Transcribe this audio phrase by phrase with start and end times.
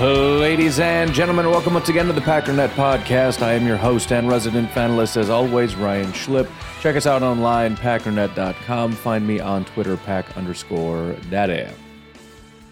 [0.00, 3.42] Ladies and gentlemen, welcome once again to the Packernet Podcast.
[3.42, 6.50] I am your host and resident fanalist, as always, Ryan Schlip.
[6.80, 8.92] Check us out online, packernet.com.
[8.92, 11.68] Find me on Twitter, pack underscore daddy.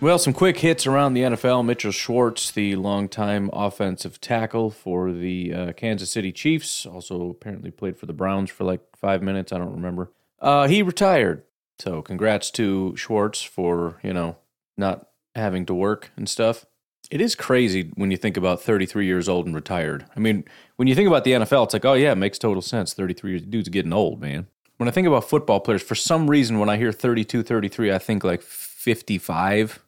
[0.00, 1.66] Well, some quick hits around the NFL.
[1.66, 7.98] Mitchell Schwartz, the longtime offensive tackle for the uh, Kansas City Chiefs, also apparently played
[7.98, 9.52] for the Browns for like five minutes.
[9.52, 10.10] I don't remember.
[10.40, 11.42] Uh, he retired.
[11.78, 14.38] So congrats to Schwartz for, you know,
[14.78, 16.64] not having to work and stuff.
[17.10, 20.04] It is crazy when you think about 33 years old and retired.
[20.14, 20.44] I mean,
[20.76, 22.92] when you think about the NFL, it's like, oh yeah, it makes total sense.
[22.92, 24.46] 33 years, dude's getting old, man.
[24.76, 27.98] When I think about football players, for some reason, when I hear 32, 33, I
[27.98, 29.80] think like 55.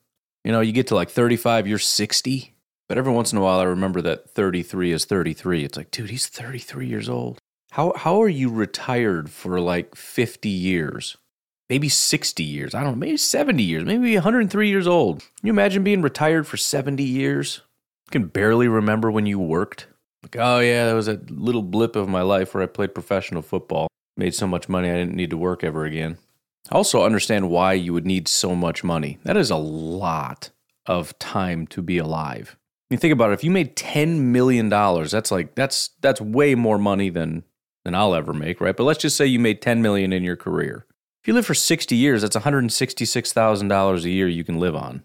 [0.45, 2.55] You know, you get to like 35, you're 60.
[2.89, 5.65] But every once in a while, I remember that 33 is 33.
[5.65, 7.39] It's like, dude, he's 33 years old.
[7.73, 11.17] How, how are you retired for like 50 years?
[11.71, 12.75] Maybe 60 years.
[12.75, 15.21] I don't know, maybe 70 years, maybe 103 years old.
[15.21, 17.63] Can you imagine being retired for 70 years?
[18.09, 19.87] You can barely remember when you worked.
[20.23, 23.41] Like, oh yeah, that was a little blip of my life where I played professional
[23.41, 23.87] football.
[24.17, 26.19] Made so much money I didn't need to work ever again.
[26.71, 29.19] I also understand why you would need so much money.
[29.23, 30.51] That is a lot
[30.85, 32.57] of time to be alive.
[32.91, 36.57] You think about it, if you made 10 million dollars, that's like that's that's way
[36.57, 37.45] more money than
[37.85, 38.77] than I'll ever make, right?
[38.77, 40.85] But let's just say you made 10 million in your career.
[41.23, 45.03] If you live for 60 years, that's $166,000 a year you can live on.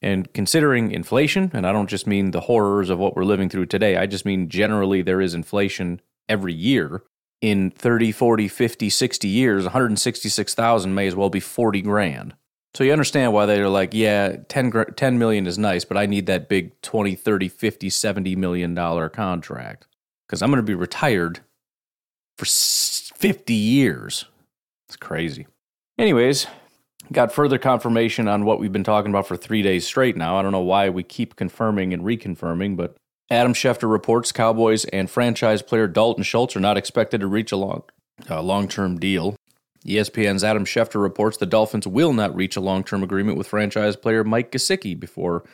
[0.00, 3.66] And considering inflation, and I don't just mean the horrors of what we're living through
[3.66, 7.02] today, I just mean generally there is inflation every year.
[7.40, 12.34] In 30, 40, 50, 60 years, 166,000 may as well be 40 grand.
[12.74, 16.26] So you understand why they're like, yeah, 10, 10 million is nice, but I need
[16.26, 19.86] that big 20, 30, 50, 70 million dollar contract
[20.26, 21.40] because I'm going to be retired
[22.38, 24.26] for 50 years.
[24.88, 25.46] It's crazy.
[25.98, 26.46] Anyways,
[27.10, 30.36] got further confirmation on what we've been talking about for three days straight now.
[30.36, 32.96] I don't know why we keep confirming and reconfirming, but
[33.30, 37.56] Adam Schefter reports Cowboys and franchise player Dalton Schultz are not expected to reach a
[37.56, 37.82] long,
[38.28, 39.36] uh, long-term deal.
[39.86, 44.22] ESPN's Adam Schefter reports the Dolphins will not reach a long-term agreement with franchise player
[44.22, 45.44] Mike Gesicki before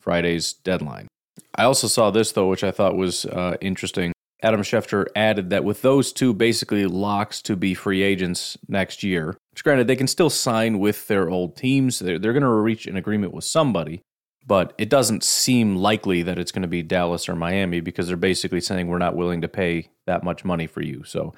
[0.00, 1.06] Friday's deadline.
[1.54, 4.12] I also saw this though, which I thought was uh, interesting.
[4.42, 9.36] Adam Schefter added that with those two basically locks to be free agents next year,
[9.54, 12.88] which granted they can still sign with their old teams, they're, they're going to reach
[12.88, 14.02] an agreement with somebody,
[14.44, 18.16] but it doesn't seem likely that it's going to be Dallas or Miami because they're
[18.16, 21.04] basically saying we're not willing to pay that much money for you.
[21.04, 21.34] So,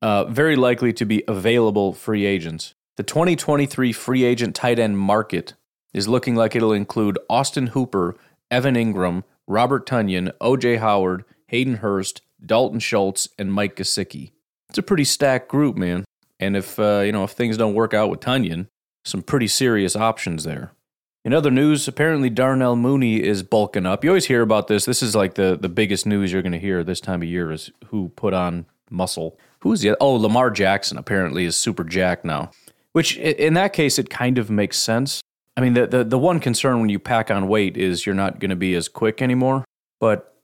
[0.00, 2.74] uh, very likely to be available free agents.
[2.96, 5.54] The 2023 free agent tight end market
[5.92, 8.14] is looking like it'll include Austin Hooper,
[8.52, 14.30] Evan Engram, Robert Tonyan, OJ Howard, Hayden Hurst, Dalton Schultz, and Mike Gesicki.
[14.68, 16.04] It's a pretty stacked group, man.
[16.40, 18.68] And if uh, you know if things don't work out with Tonyan,
[19.04, 20.72] some pretty serious options there.
[21.24, 24.04] In other news, apparently Darnell Mooney is bulking up.
[24.04, 24.84] You always hear about this.
[24.84, 27.50] This is like the, the biggest news you're going to hear this time of year
[27.50, 29.38] is who put on muscle.
[29.60, 32.52] Who's the Oh, Lamar Jackson apparently is super jacked now.
[32.92, 35.20] Which in that case it kind of makes sense.
[35.56, 38.38] I mean, the, the, the one concern when you pack on weight is you're not
[38.38, 39.64] going to be as quick anymore.
[40.00, 40.37] But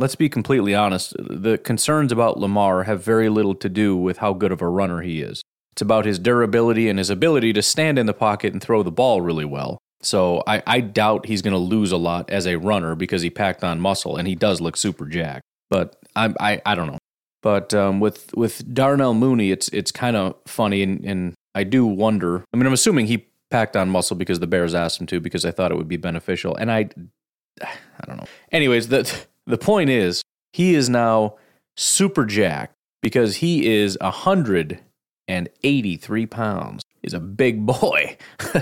[0.00, 4.32] let's be completely honest, the concerns about Lamar have very little to do with how
[4.32, 5.42] good of a runner he is.
[5.72, 8.90] It's about his durability and his ability to stand in the pocket and throw the
[8.90, 9.78] ball really well.
[10.02, 13.28] So I, I doubt he's going to lose a lot as a runner because he
[13.28, 15.42] packed on muscle and he does look super jacked.
[15.68, 16.98] But I, I, I don't know.
[17.42, 21.86] But um, with with Darnell Mooney, it's it's kind of funny, and, and I do
[21.86, 22.44] wonder.
[22.52, 25.46] I mean, I'm assuming he packed on muscle because the Bears asked him to because
[25.46, 26.90] I thought it would be beneficial, and I,
[27.62, 28.26] I don't know.
[28.52, 31.36] Anyways, the the point is, he is now
[31.76, 36.82] super jacked because he is 183 pounds.
[37.02, 38.16] He's a big boy.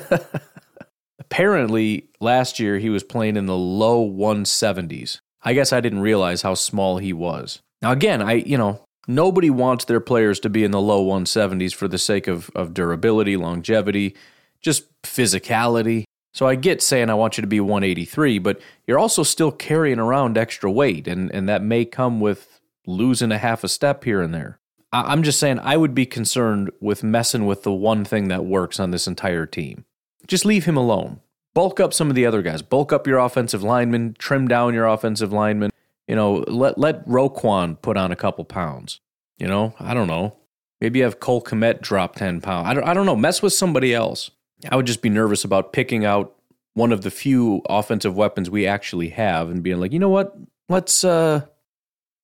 [1.19, 5.21] Apparently, last year he was playing in the low 170s.
[5.43, 7.61] I guess I didn't realize how small he was.
[7.83, 11.75] Now, again, I, you know, nobody wants their players to be in the low 170s
[11.75, 14.17] for the sake of, of durability, longevity.
[14.61, 16.05] just physicality.
[16.39, 19.99] So I get saying I want you to be 183, but you're also still carrying
[19.99, 24.23] around extra weight, and, and that may come with losing a half a step here
[24.23, 24.61] and there.
[24.93, 28.45] I, I'm just saying I would be concerned with messing with the one thing that
[28.45, 29.85] works on this entire team.
[30.29, 31.19] Just leave him alone.
[31.55, 32.63] Bulk up some of the other guys.
[32.63, 34.15] Bulk up your offensive linemen.
[34.17, 35.73] Trim down your offensive linemen.
[36.07, 39.01] You know, let let Roquan put on a couple pounds.
[39.39, 40.37] You know, I don't know.
[40.81, 42.69] Maybe have Cole Kmet drop ten pounds.
[42.69, 42.85] I don't.
[42.85, 43.17] I don't know.
[43.17, 44.31] Mess with somebody else.
[44.71, 46.35] I would just be nervous about picking out
[46.75, 50.37] one of the few offensive weapons we actually have and being like, you know what?
[50.69, 51.43] Let's uh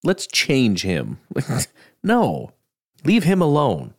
[0.03, 1.19] let's change him.
[2.03, 2.53] no.
[3.05, 3.95] Leave him alone.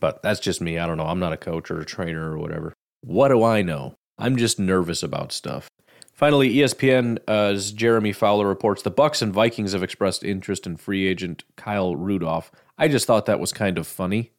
[0.00, 0.78] But that's just me.
[0.78, 1.06] I don't know.
[1.06, 2.72] I'm not a coach or a trainer or whatever.
[3.02, 3.94] What do I know?
[4.18, 5.68] I'm just nervous about stuff.
[6.12, 11.44] Finally, ESPN's Jeremy Fowler reports the Bucs and Vikings have expressed interest in free agent
[11.56, 12.50] Kyle Rudolph.
[12.78, 14.32] I just thought that was kind of funny.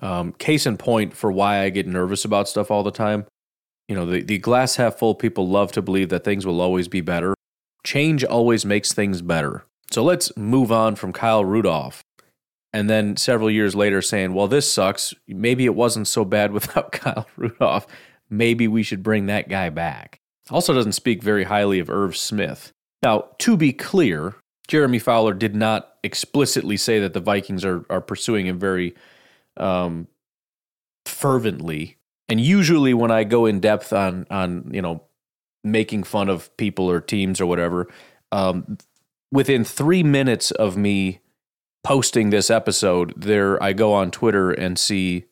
[0.00, 3.26] Um, case in point for why I get nervous about stuff all the time.
[3.88, 6.88] You know, the, the glass half full people love to believe that things will always
[6.88, 7.34] be better.
[7.84, 9.64] Change always makes things better.
[9.90, 12.02] So let's move on from Kyle Rudolph.
[12.72, 15.14] And then several years later saying, well, this sucks.
[15.28, 17.86] Maybe it wasn't so bad without Kyle Rudolph.
[18.28, 20.20] Maybe we should bring that guy back.
[20.50, 22.72] Also doesn't speak very highly of Irv Smith.
[23.02, 24.34] Now, to be clear,
[24.68, 28.94] Jeremy Fowler did not explicitly say that the Vikings are, are pursuing him very
[29.56, 30.08] um,
[31.04, 31.96] fervently.
[32.28, 35.02] And usually, when I go in depth on on you know
[35.64, 37.88] making fun of people or teams or whatever,
[38.32, 38.78] um,
[39.32, 41.20] within three minutes of me
[41.84, 45.26] posting this episode, there I go on Twitter and see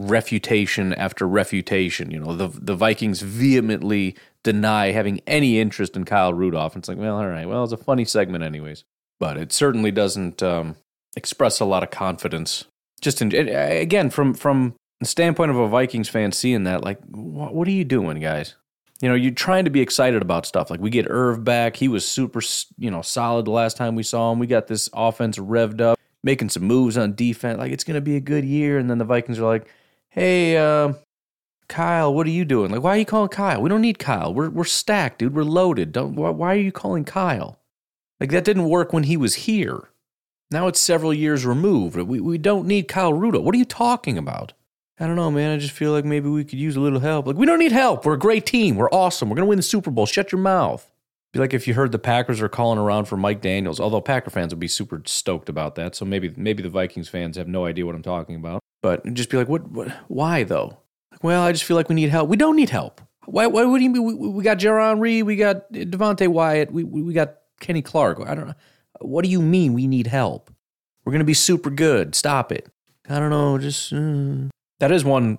[0.00, 2.10] refutation after refutation.
[2.10, 6.76] You know, the the Vikings vehemently deny having any interest in Kyle Rudolph.
[6.76, 8.84] It's like, well, all right, well, it's a funny segment, anyways,
[9.18, 10.76] but it certainly doesn't um,
[11.16, 12.66] express a lot of confidence
[13.04, 17.54] just in, again from from the standpoint of a Vikings fan seeing that, like, what,
[17.54, 18.54] what are you doing, guys?
[19.00, 20.70] You know, you're trying to be excited about stuff.
[20.70, 22.40] Like we get Irv back; he was super,
[22.78, 24.38] you know, solid the last time we saw him.
[24.38, 27.58] We got this offense revved up, making some moves on defense.
[27.58, 28.78] Like it's going to be a good year.
[28.78, 29.68] And then the Vikings are like,
[30.08, 30.94] "Hey, uh,
[31.68, 32.70] Kyle, what are you doing?
[32.70, 33.60] Like, why are you calling Kyle?
[33.60, 34.32] We don't need Kyle.
[34.32, 35.34] We're we're stacked, dude.
[35.34, 35.92] We're loaded.
[35.92, 36.14] Don't.
[36.14, 37.58] Why, why are you calling Kyle?
[38.20, 39.90] Like that didn't work when he was here.
[40.54, 41.96] Now it's several years removed.
[41.96, 43.42] We, we don't need Kyle Rudo.
[43.42, 44.52] What are you talking about?
[45.00, 45.50] I don't know, man.
[45.50, 47.26] I just feel like maybe we could use a little help.
[47.26, 48.06] Like, we don't need help.
[48.06, 48.76] We're a great team.
[48.76, 49.28] We're awesome.
[49.28, 50.06] We're going to win the Super Bowl.
[50.06, 50.88] Shut your mouth.
[51.32, 54.30] Be like if you heard the Packers are calling around for Mike Daniels, although Packer
[54.30, 55.96] fans would be super stoked about that.
[55.96, 58.60] So maybe maybe the Vikings fans have no idea what I'm talking about.
[58.80, 60.78] But just be like, what, what why though?
[61.10, 62.28] Like, well, I just feel like we need help.
[62.28, 63.00] We don't need help.
[63.24, 64.04] Why, why do you mean?
[64.04, 68.20] We, we got Jarran Reed, we got Devonte Wyatt, we, we got Kenny Clark.
[68.24, 68.54] I don't know.
[69.00, 70.50] What do you mean we need help?
[71.04, 72.14] We're going to be super good.
[72.14, 72.68] Stop it.
[73.08, 73.58] I don't know.
[73.58, 74.48] Just uh.
[74.80, 75.38] that is one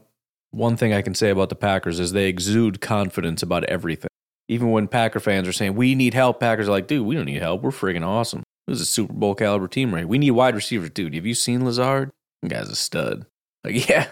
[0.52, 4.10] one thing I can say about the Packers is they exude confidence about everything.
[4.48, 7.25] Even when Packer fans are saying we need help, Packers are like, dude, we don't
[7.25, 7.62] need help.
[7.62, 8.44] We're freaking awesome.
[8.68, 10.08] This is a Super Bowl caliber team, right?
[10.08, 11.16] We need wide receivers, dude.
[11.16, 12.12] Have you seen Lazard?
[12.42, 13.25] That guy's a stud.
[13.63, 14.08] Like, yeah,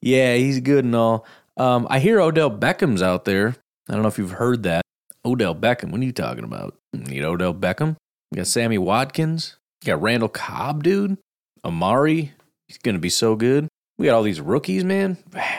[0.00, 1.26] yeah, he's good and all.
[1.56, 3.56] Um, I hear Odell Beckham's out there.
[3.88, 4.82] I don't know if you've heard that.
[5.24, 6.76] Odell Beckham, what are you talking about?
[6.92, 7.96] You need Odell Beckham?
[8.30, 9.56] You got Sammy Watkins.
[9.82, 11.18] You got Randall Cobb, dude.
[11.64, 12.32] Amari,
[12.68, 13.68] he's gonna be so good.
[13.98, 15.16] We got all these rookies, man.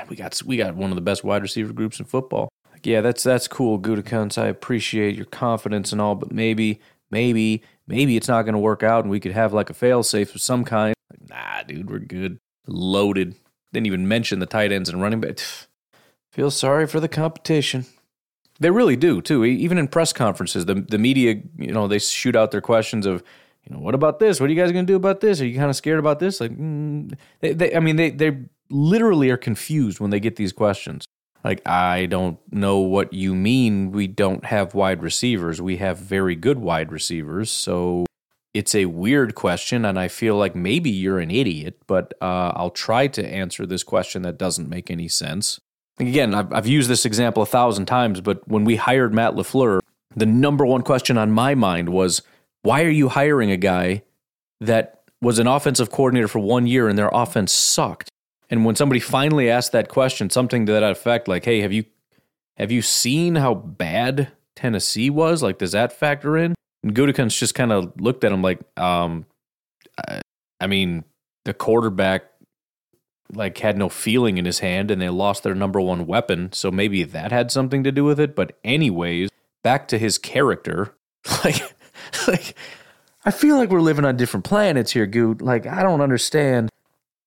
[0.10, 2.50] We got we got one of the best wide receiver groups in football.
[2.72, 4.38] Like, yeah, that's that's cool, Gutekunst.
[4.38, 9.04] I appreciate your confidence and all, but maybe, maybe, maybe it's not gonna work out,
[9.04, 10.94] and we could have like a fail safe of some kind.
[11.10, 12.38] Like, nah, dude, we're good.
[12.68, 13.36] Loaded.
[13.74, 15.40] Didn't even mention the tight ends and running back.
[16.32, 17.86] Feel sorry for the competition.
[18.60, 19.46] They really do too.
[19.46, 23.24] Even in press conferences, the the media, you know, they shoot out their questions of
[23.68, 24.40] you know, what about this?
[24.40, 25.42] What are you guys going to do about this?
[25.42, 26.40] Are you kind of scared about this?
[26.40, 28.38] Like, mm, they, they, I mean, they, they
[28.70, 31.06] literally are confused when they get these questions.
[31.44, 33.92] Like, I don't know what you mean.
[33.92, 35.62] We don't have wide receivers.
[35.62, 37.50] We have very good wide receivers.
[37.50, 38.06] So
[38.54, 39.84] it's a weird question.
[39.84, 43.84] And I feel like maybe you're an idiot, but uh, I'll try to answer this
[43.84, 45.60] question that doesn't make any sense.
[46.00, 49.80] Again, I've, I've used this example a thousand times, but when we hired Matt LaFleur,
[50.16, 52.22] the number one question on my mind was,
[52.62, 54.04] why are you hiring a guy
[54.62, 58.10] that was an offensive coordinator for one year and their offense sucked?
[58.50, 61.86] And when somebody finally asked that question, something to that effect, like, "Hey, have you
[62.58, 65.44] have you seen how bad Tennessee was?
[65.44, 69.26] Like, does that factor in?" And Gutekunst just kind of looked at him like, um,
[70.08, 70.22] I,
[70.62, 71.04] I mean,
[71.46, 72.24] the quarterback
[73.34, 76.72] like had no feeling in his hand and they lost their number one weapon, so
[76.72, 78.36] maybe that had something to do with it.
[78.36, 79.30] But anyways,
[79.64, 80.96] back to his character,
[81.44, 81.62] like
[82.28, 82.56] like,
[83.26, 85.42] I feel like we're living on different planets here, Goot.
[85.42, 86.70] Like, I don't understand.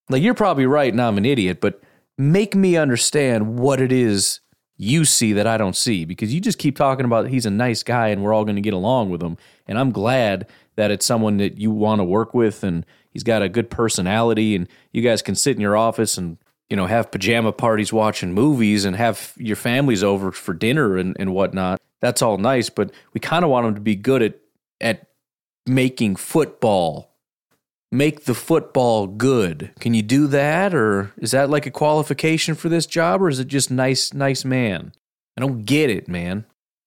[0.09, 1.83] Like, you're probably right and I'm an idiot, but
[2.19, 4.41] make me understand what it is
[4.77, 7.83] you see that I don't see because you just keep talking about he's a nice
[7.83, 9.37] guy and we're all going to get along with him.
[9.67, 13.43] And I'm glad that it's someone that you want to work with and he's got
[13.43, 16.39] a good personality and you guys can sit in your office and
[16.69, 21.17] you know have pajama parties watching movies and have your families over for dinner and,
[21.19, 21.81] and whatnot.
[22.01, 24.39] That's all nice, but we kind of want him to be good at
[24.81, 25.09] at
[25.67, 27.11] making football
[27.93, 29.73] make the football good.
[29.81, 33.39] Can you do that or is that like a qualification for this job or is
[33.39, 34.93] it just nice nice man?
[35.37, 36.45] I don't get it, man.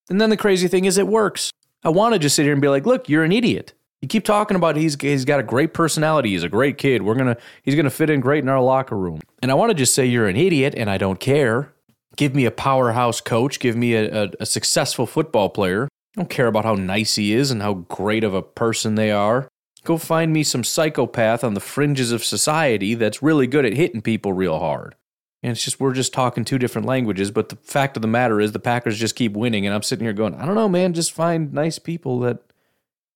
[0.09, 1.51] And then the crazy thing is it works.
[1.83, 3.73] I want to just sit here and be like, "Look, you're an idiot."
[4.03, 7.03] You keep talking about he's he's got a great personality, he's a great kid.
[7.03, 9.21] We're to he's to fit in great in our locker room.
[9.41, 11.71] And I want to just say you're an idiot and I don't care.
[12.17, 15.85] Give me a powerhouse coach, give me a, a, a successful football player.
[15.85, 19.09] I don't care about how nice he is and how great of a person they
[19.09, 19.47] are.
[19.85, 24.01] Go find me some psychopath on the fringes of society that's really good at hitting
[24.01, 24.95] people real hard.
[25.41, 27.31] And it's just, we're just talking two different languages.
[27.31, 29.65] But the fact of the matter is, the Packers just keep winning.
[29.65, 30.93] And I'm sitting here going, I don't know, man.
[30.93, 32.39] Just find nice people that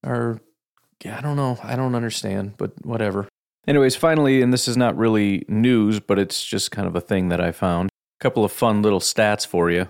[0.06, 0.40] are,
[1.06, 1.58] I don't know.
[1.64, 3.28] I don't understand, but whatever.
[3.68, 7.30] Anyways, finally, and this is not really news, but it's just kind of a thing
[7.30, 7.90] that I found.
[8.20, 9.88] A couple of fun little stats for you.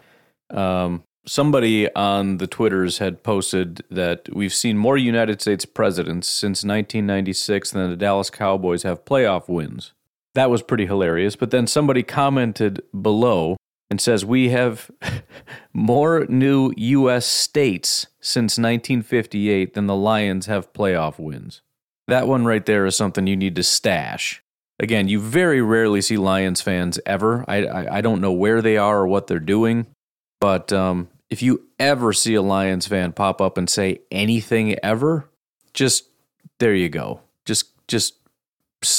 [0.50, 6.64] Um, somebody on the Twitters had posted that we've seen more United States presidents since
[6.64, 9.94] 1996 than the Dallas Cowboys have playoff wins.
[10.34, 11.36] That was pretty hilarious.
[11.36, 13.57] But then somebody commented below
[13.89, 14.91] and says we have
[15.74, 17.25] more new U.S.
[17.25, 21.62] states since 1958 than the Lions have playoff wins.
[22.08, 24.41] That one right there is something you need to stash.
[24.79, 27.44] Again, you very rarely see Lions fans ever.
[27.48, 29.88] I, I, I don't know where they are or what they're doing,
[30.39, 35.29] but um, if you ever see a Lions fan pop up and say anything ever,
[35.74, 36.06] just
[36.60, 37.22] there you go.
[37.46, 38.15] Just just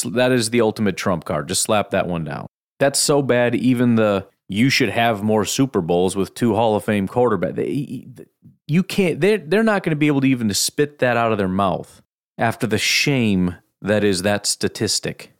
[0.04, 1.48] that is the ultimate trump card.
[1.48, 2.46] Just slap that one down.
[2.78, 3.54] That's so bad.
[3.54, 8.26] Even the you should have more Super Bowls with two Hall of Fame quarterbacks.
[8.66, 9.20] You can't.
[9.20, 12.02] They're they're not going to be able to even spit that out of their mouth
[12.36, 15.32] after the shame that is that statistic.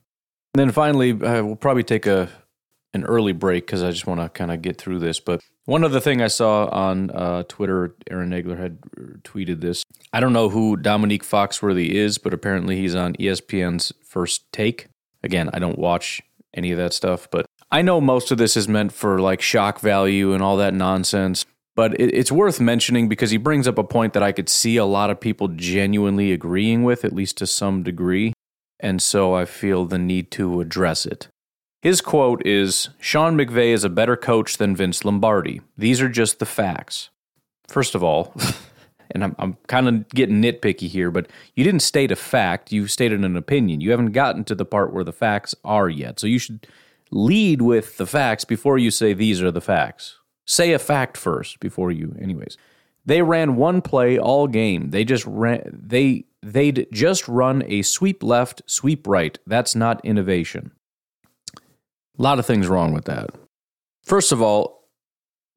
[0.55, 2.29] And then finally, uh, we'll probably take a
[2.95, 5.21] an early break because I just want to kind of get through this.
[5.21, 8.81] But one other thing I saw on uh, Twitter, Aaron Nagler had
[9.23, 9.85] tweeted this.
[10.13, 14.89] I don't know who Dominique Foxworthy is, but apparently he's on ESPN's First Take.
[15.23, 16.23] Again, I don't watch
[16.55, 19.81] any of that stuff, but I know most of this is meant for like shock
[19.81, 21.45] value and all that nonsense.
[21.79, 24.77] But it, it's worth mentioning because he brings up a point that I could see
[24.77, 28.33] a lot of people genuinely agreeing with, at least to some degree.
[28.81, 31.29] And so I feel the need to address it.
[31.81, 35.61] His quote is Sean McVay is a better coach than Vince Lombardi.
[35.77, 37.11] These are just the facts.
[37.69, 38.35] First of all,
[39.13, 42.89] and I'm, I'm kind of getting nitpicky here, but you didn't state a fact, you
[42.89, 43.81] stated an opinion.
[43.81, 46.19] You haven't gotten to the part where the facts are yet.
[46.19, 46.67] So you should
[47.11, 50.19] lead with the facts before you say these are the facts.
[50.47, 52.57] Say a fact first before you, anyways.
[53.05, 54.91] They ran one play all game.
[54.91, 59.39] They just ran, they, they'd just run a sweep left, sweep right.
[59.47, 60.73] That's not innovation.
[61.57, 63.31] A lot of things wrong with that.
[64.03, 64.89] First of all,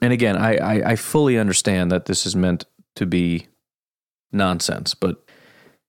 [0.02, 2.66] and again, I, I, I fully understand that this is meant
[2.96, 3.48] to be
[4.32, 5.24] nonsense, but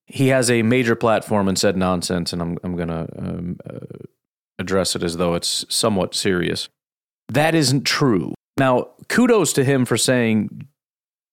[0.07, 3.79] he has a major platform and said nonsense, and I'm, I'm to um, uh,
[4.59, 6.69] address it as though it's somewhat serious.
[7.29, 8.35] That isn't true.
[8.59, 10.69] Now, kudos to him for saying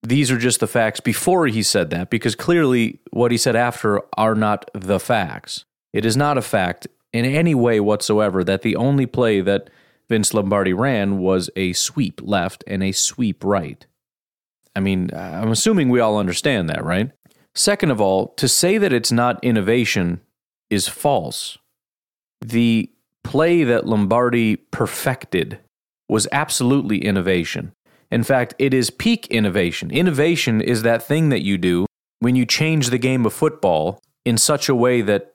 [0.02, 4.02] these are just the facts before he said that, because clearly what he said after
[4.18, 5.66] are not the facts.
[5.92, 9.70] It is not a fact in any way whatsoever that the only play that
[10.08, 13.86] Vince Lombardi ran was a sweep left and a sweep right.
[14.76, 17.12] I mean, I'm assuming we all understand that, right?
[17.54, 20.22] Second of all, to say that it's not innovation
[20.70, 21.58] is false.
[22.42, 22.90] The
[23.30, 25.60] play that Lombardi perfected
[26.10, 27.72] was absolutely innovation.
[28.10, 29.92] In fact, it is peak innovation.
[29.92, 31.86] Innovation is that thing that you do
[32.22, 35.34] when you change the game of football in such a way that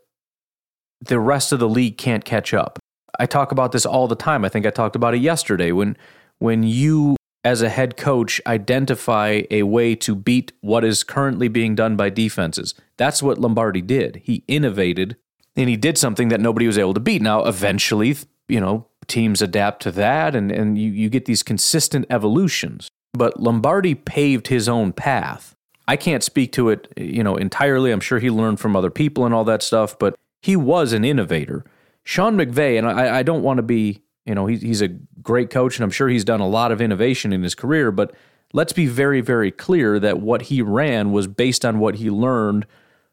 [1.03, 2.81] the rest of the league can't catch up.
[3.21, 4.45] I talk about this all the time.
[4.45, 5.97] I think I talked about it yesterday when
[6.41, 11.77] when you as a head coach identify a way to beat what is currently being
[11.77, 12.75] done by defenses.
[12.97, 14.23] That's what Lombardi did.
[14.25, 15.17] He innovated
[15.57, 17.23] and he did something that nobody was able to beat.
[17.23, 18.17] Now eventually,
[18.49, 22.89] you know, teams adapt to that and, and you, you get these consistent evolutions.
[23.13, 25.55] But Lombardi paved his own path.
[25.87, 27.91] I can't speak to it, you know, entirely.
[27.93, 31.05] I'm sure he learned from other people and all that stuff, but he was an
[31.05, 31.65] innovator.
[32.03, 35.51] Sean McVay, and I, I don't want to be, you know, he, he's a great
[35.51, 38.15] coach, and I'm sure he's done a lot of innovation in his career, but
[38.53, 42.67] let's be very, very clear that what he ran was based on what he learned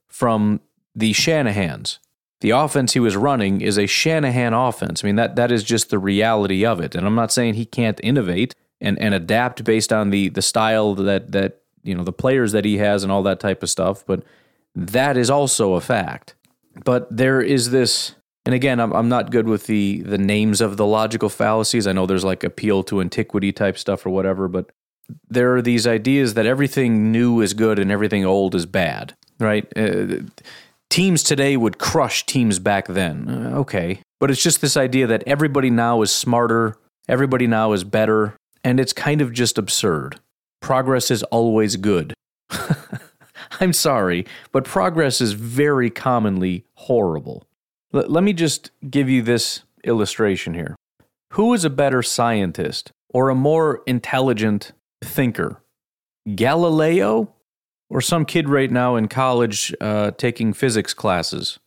[0.08, 0.62] from
[0.96, 2.00] the Shanahans.
[2.42, 5.04] The offense he was running is a Shanahan offense.
[5.04, 6.96] I mean, that that is just the reality of it.
[6.96, 10.96] And I'm not saying he can't innovate and, and adapt based on the the style
[10.96, 14.06] that that you know the players that he has and all that type of stuff,
[14.06, 14.24] but
[14.76, 16.36] that is also a fact.
[16.84, 20.78] But there is this and again, I'm, I'm not good with the the names of
[20.78, 21.86] the logical fallacies.
[21.86, 24.72] I know there's like appeal to antiquity type stuff or whatever, but
[25.30, 29.66] there are these ideas that everything new is good and everything old is bad, right?
[29.76, 30.22] Uh,
[30.92, 33.28] teams today would crush teams back then.
[33.28, 34.02] Uh, okay.
[34.20, 38.80] But it's just this idea that everybody now is smarter, everybody now is better, and
[38.80, 40.20] it's kind of just absurd.
[40.62, 42.14] Progress is always good.
[43.60, 47.48] I'm sorry, but progress is very commonly horrible.
[47.94, 50.76] L- let me just give you this illustration here.
[51.34, 55.64] Who is a better scientist or a more intelligent thinker?
[56.36, 57.34] Galileo
[57.92, 61.60] or some kid right now in college uh, taking physics classes?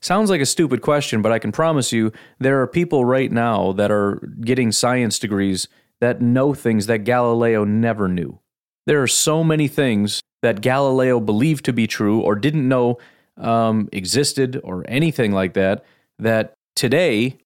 [0.00, 3.72] Sounds like a stupid question, but I can promise you there are people right now
[3.72, 5.68] that are getting science degrees
[6.00, 8.38] that know things that Galileo never knew.
[8.86, 12.98] There are so many things that Galileo believed to be true or didn't know
[13.36, 15.84] um, existed or anything like that
[16.18, 17.36] that today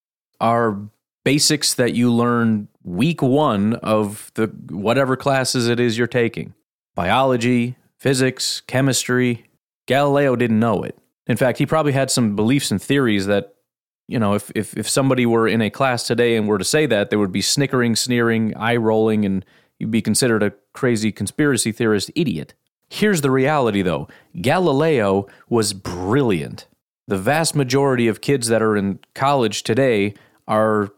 [0.40, 0.78] are
[1.24, 6.52] basics that you learn week one of the whatever classes it is you're taking
[6.94, 9.46] biology physics, chemistry.
[9.86, 10.98] Galileo didn't know it.
[11.26, 13.54] In fact, he probably had some beliefs and theories that,
[14.08, 16.84] you know, if, if, if somebody were in a class today and were to say
[16.84, 19.42] that, they would be snickering, sneering, eye rolling, and
[19.78, 22.52] you'd be considered a crazy conspiracy theorist idiot.
[22.90, 24.06] Here's the reality, though
[24.38, 26.66] Galileo was brilliant.
[27.08, 30.12] The vast majority of kids that are in college today
[30.46, 30.90] are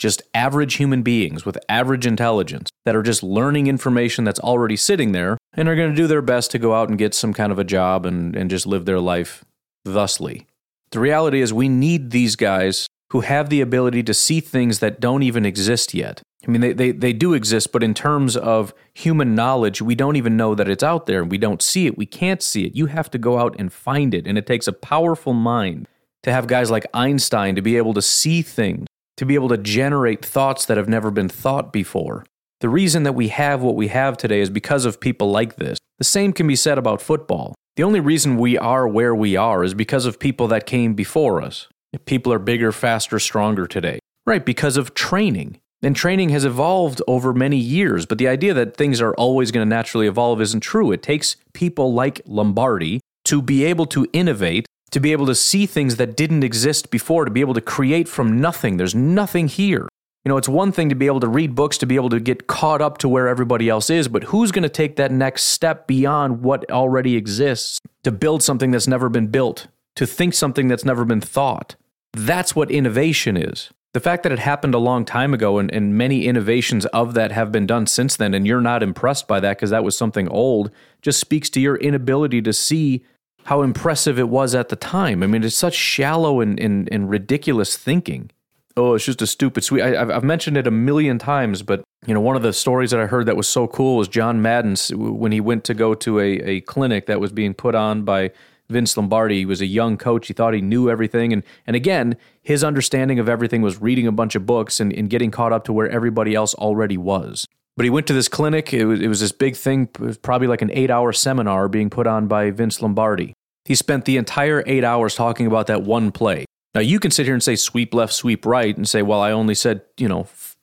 [0.00, 5.12] just average human beings with average intelligence that are just learning information that's already sitting
[5.12, 7.52] there and are going to do their best to go out and get some kind
[7.52, 9.44] of a job and, and just live their life
[9.84, 10.46] thusly.
[10.90, 15.00] The reality is, we need these guys who have the ability to see things that
[15.00, 16.22] don't even exist yet.
[16.46, 20.16] I mean, they, they, they do exist, but in terms of human knowledge, we don't
[20.16, 21.20] even know that it's out there.
[21.20, 21.98] And we don't see it.
[21.98, 22.74] We can't see it.
[22.74, 24.26] You have to go out and find it.
[24.26, 25.86] And it takes a powerful mind
[26.22, 28.86] to have guys like Einstein to be able to see things
[29.20, 32.24] to be able to generate thoughts that have never been thought before.
[32.60, 35.76] The reason that we have what we have today is because of people like this.
[35.98, 37.54] The same can be said about football.
[37.76, 41.42] The only reason we are where we are is because of people that came before
[41.42, 41.68] us.
[42.06, 43.98] People are bigger, faster, stronger today.
[44.24, 45.60] Right, because of training.
[45.82, 49.66] And training has evolved over many years, but the idea that things are always going
[49.66, 50.92] to naturally evolve isn't true.
[50.92, 55.66] It takes people like Lombardi to be able to innovate to be able to see
[55.66, 58.76] things that didn't exist before, to be able to create from nothing.
[58.76, 59.88] There's nothing here.
[60.24, 62.20] You know, it's one thing to be able to read books, to be able to
[62.20, 65.44] get caught up to where everybody else is, but who's going to take that next
[65.44, 70.68] step beyond what already exists to build something that's never been built, to think something
[70.68, 71.76] that's never been thought?
[72.12, 73.70] That's what innovation is.
[73.92, 77.32] The fact that it happened a long time ago and, and many innovations of that
[77.32, 80.28] have been done since then, and you're not impressed by that because that was something
[80.28, 80.70] old,
[81.02, 83.04] just speaks to your inability to see
[83.44, 85.22] how impressive it was at the time.
[85.22, 88.30] I mean, it's such shallow and, and, and ridiculous thinking.
[88.76, 89.82] Oh, it's just a stupid sweet.
[89.82, 93.00] I, have mentioned it a million times, but you know, one of the stories that
[93.00, 96.20] I heard that was so cool was John Madden when he went to go to
[96.20, 98.30] a, a clinic that was being put on by
[98.70, 99.38] Vince Lombardi.
[99.38, 100.28] He was a young coach.
[100.28, 101.32] He thought he knew everything.
[101.32, 105.10] And, and again, his understanding of everything was reading a bunch of books and, and
[105.10, 107.46] getting caught up to where everybody else already was.
[107.76, 108.74] But he went to this clinic.
[108.74, 109.86] It was, it was this big thing,
[110.22, 113.32] probably like an eight hour seminar being put on by Vince Lombardi.
[113.64, 116.44] He spent the entire eight hours talking about that one play.
[116.74, 119.32] Now, you can sit here and say sweep left, sweep right, and say, well, I
[119.32, 120.56] only said, you know, f-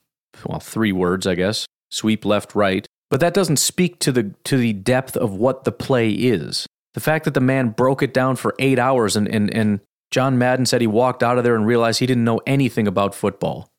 [0.45, 2.85] well, three words, I guess sweep left, right.
[3.09, 6.67] But that doesn't speak to the, to the depth of what the play is.
[6.93, 9.79] The fact that the man broke it down for eight hours and, and, and
[10.11, 13.15] John Madden said he walked out of there and realized he didn't know anything about
[13.15, 13.69] football.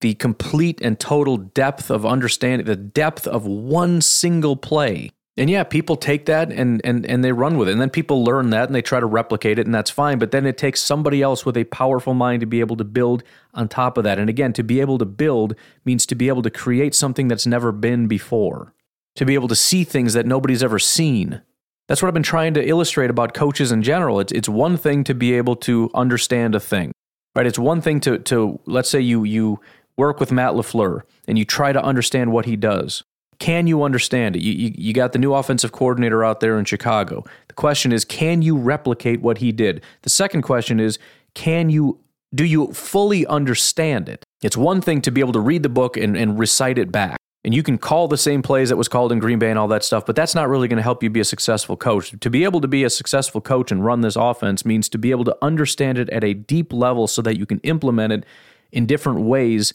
[0.00, 5.64] The complete and total depth of understanding, the depth of one single play and yeah,
[5.64, 7.72] people take that and, and, and they run with it.
[7.72, 10.18] And then people learn that and they try to replicate it, and that's fine.
[10.18, 13.22] But then it takes somebody else with a powerful mind to be able to build
[13.52, 14.18] on top of that.
[14.18, 15.54] And again, to be able to build
[15.84, 18.72] means to be able to create something that's never been before,
[19.14, 21.42] to be able to see things that nobody's ever seen.
[21.86, 24.20] That's what I've been trying to illustrate about coaches in general.
[24.20, 26.92] It's, it's one thing to be able to understand a thing,
[27.34, 27.46] right?
[27.46, 29.60] It's one thing to, to let's say you, you
[29.96, 33.02] work with Matt LaFleur and you try to understand what he does.
[33.38, 34.42] Can you understand it?
[34.42, 37.22] You, you, you, got the new offensive coordinator out there in Chicago.
[37.48, 39.82] The question is, can you replicate what he did?
[40.02, 40.98] The second question is,
[41.34, 42.00] can you
[42.34, 44.24] do you fully understand it?
[44.42, 47.16] It's one thing to be able to read the book and, and recite it back.
[47.44, 49.68] And you can call the same plays that was called in Green Bay and all
[49.68, 52.12] that stuff, but that's not really going to help you be a successful coach.
[52.18, 55.12] To be able to be a successful coach and run this offense means to be
[55.12, 58.24] able to understand it at a deep level so that you can implement it
[58.72, 59.72] in different ways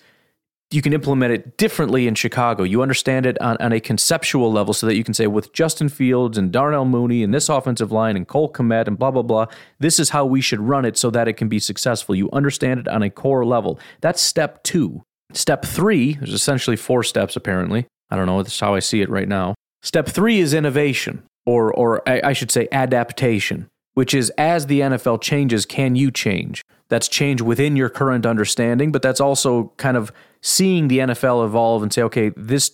[0.71, 2.63] you can implement it differently in Chicago.
[2.63, 5.89] You understand it on, on, a conceptual level so that you can say, with Justin
[5.89, 9.47] Fields and Darnell Mooney and this offensive line and Cole Kmet and blah, blah, blah,
[9.79, 12.15] this is how we should run it so that it can be successful.
[12.15, 13.79] You understand it on a core level.
[13.99, 15.03] That's step two.
[15.33, 17.85] Step three, there's essentially four steps apparently.
[18.09, 19.55] I don't know, that's how I see it right now.
[19.81, 25.21] Step three is innovation, or, or I should say adaptation, which is as the NFL
[25.21, 26.61] changes, can you change?
[26.91, 31.83] That's change within your current understanding, but that's also kind of seeing the NFL evolve
[31.83, 32.71] and say, okay, this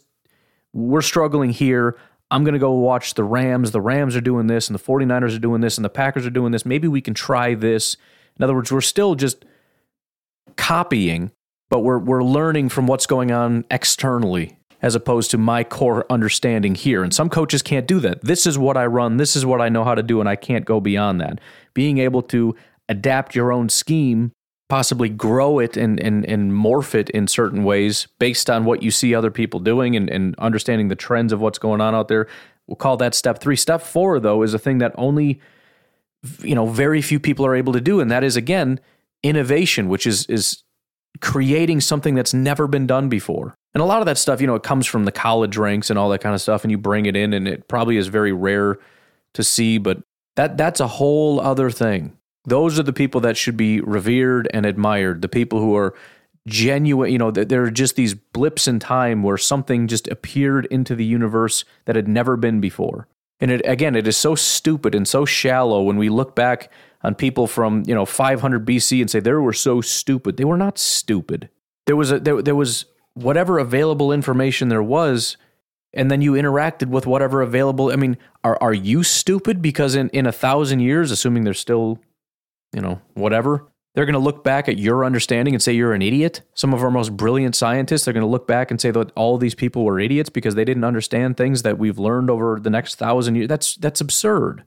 [0.73, 1.95] we're struggling here.
[2.32, 3.69] I'm going to go watch the Rams.
[3.69, 6.32] The Rams are doing this, and the 49ers are doing this, and the Packers are
[6.32, 6.65] doing this.
[6.65, 7.95] Maybe we can try this.
[8.38, 9.45] In other words, we're still just
[10.56, 11.30] copying,
[11.69, 16.73] but we're, we're learning from what's going on externally as opposed to my core understanding
[16.73, 17.03] here.
[17.03, 18.23] And some coaches can't do that.
[18.23, 20.36] This is what I run, this is what I know how to do, and I
[20.36, 21.39] can't go beyond that.
[21.75, 22.56] Being able to
[22.89, 24.32] adapt your own scheme
[24.69, 28.91] possibly grow it and, and, and morph it in certain ways based on what you
[28.91, 32.28] see other people doing and, and understanding the trends of what's going on out there.
[32.67, 33.56] We'll call that step three.
[33.56, 35.39] Step four, though, is a thing that only
[36.41, 38.82] you know very few people are able to do, and that is again
[39.23, 40.63] innovation, which is is
[41.21, 43.56] creating something that's never been done before.
[43.73, 45.97] And a lot of that stuff, you know, it comes from the college ranks and
[45.97, 48.34] all that kind of stuff, and you bring it in, and it probably is very
[48.34, 48.78] rare
[49.34, 50.02] to see, but
[50.36, 52.16] that that's a whole other thing.
[52.47, 55.21] Those are the people that should be revered and admired.
[55.21, 55.93] The people who are
[56.47, 60.95] genuine, you know, there are just these blips in time where something just appeared into
[60.95, 63.10] the universe that had never been before.
[63.41, 66.71] And it, again, it is so stupid and so shallow when we look back
[67.03, 70.38] on people from, you know, 500 BC and say they were so stupid.
[70.38, 71.49] They were not stupid.
[71.86, 75.36] There was a, there, there was whatever available information there was
[75.93, 77.91] and then you interacted with whatever available.
[77.91, 81.99] I mean, are are you stupid because in in a thousand years, assuming there's still
[82.73, 86.03] you know, whatever, they're going to look back at your understanding and say you're an
[86.03, 86.41] idiot.
[86.53, 89.39] Some of our most brilliant scientists are going to look back and say that all
[89.39, 92.95] these people were idiots because they didn't understand things that we've learned over the next
[92.95, 93.47] thousand years.
[93.47, 94.63] That's that's absurd.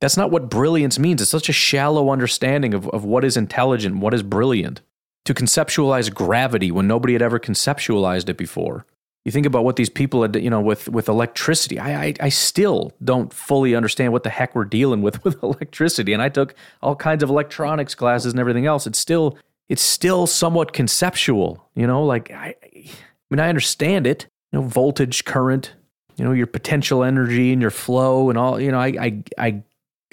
[0.00, 1.22] That's not what brilliance means.
[1.22, 4.80] It's such a shallow understanding of, of what is intelligent, what is brilliant.
[5.26, 8.84] To conceptualize gravity when nobody had ever conceptualized it before.
[9.24, 11.78] You think about what these people had, you know, with with electricity.
[11.78, 16.12] I, I, I still don't fully understand what the heck we're dealing with with electricity.
[16.12, 18.86] And I took all kinds of electronics classes and everything else.
[18.86, 22.04] It's still it's still somewhat conceptual, you know.
[22.04, 22.94] Like I, I
[23.30, 24.26] mean, I understand it.
[24.50, 25.72] You know, voltage, current,
[26.16, 28.60] you know, your potential energy and your flow and all.
[28.60, 29.62] You know, I I I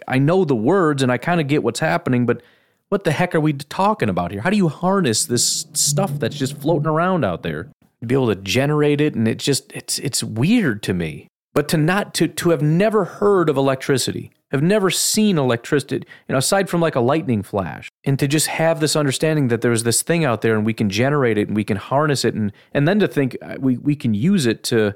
[0.08, 2.42] I know the words and I kind of get what's happening, but
[2.90, 4.42] what the heck are we talking about here?
[4.42, 7.70] How do you harness this stuff that's just floating around out there?
[8.06, 9.16] Be able to generate it.
[9.16, 11.28] And it just it's it's weird to me.
[11.54, 16.34] But to not to to have never heard of electricity have never seen electricity you
[16.34, 19.84] know aside from like a lightning flash and to just have this understanding that there's
[19.84, 22.52] this thing out there and we can generate it and we can harness it and
[22.74, 24.94] and then to think uh, we we can use it to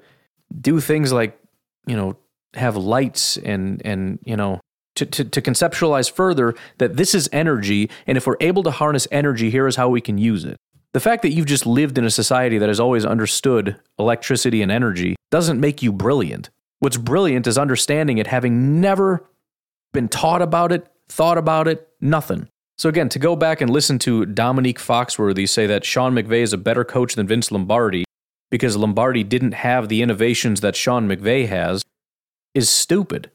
[0.60, 1.40] do things like
[1.86, 2.16] you know
[2.56, 4.60] have lights and and you know
[4.96, 9.08] to, to, to conceptualize further that this is energy and if we're able to harness
[9.12, 10.58] energy here is how we can use it
[10.94, 14.72] the fact that you've just lived in a society that has always understood electricity and
[14.72, 16.50] energy doesn't make you brilliant.
[16.80, 19.28] What's brilliant is understanding it, having never
[19.92, 22.48] been taught about it, thought about it, nothing.
[22.78, 26.54] So, again, to go back and listen to Dominique Foxworthy say that Sean McVay is
[26.54, 28.04] a better coach than Vince Lombardi
[28.52, 31.84] because Lombardi didn't have the innovations that Sean McVay has
[32.54, 33.32] is stupid.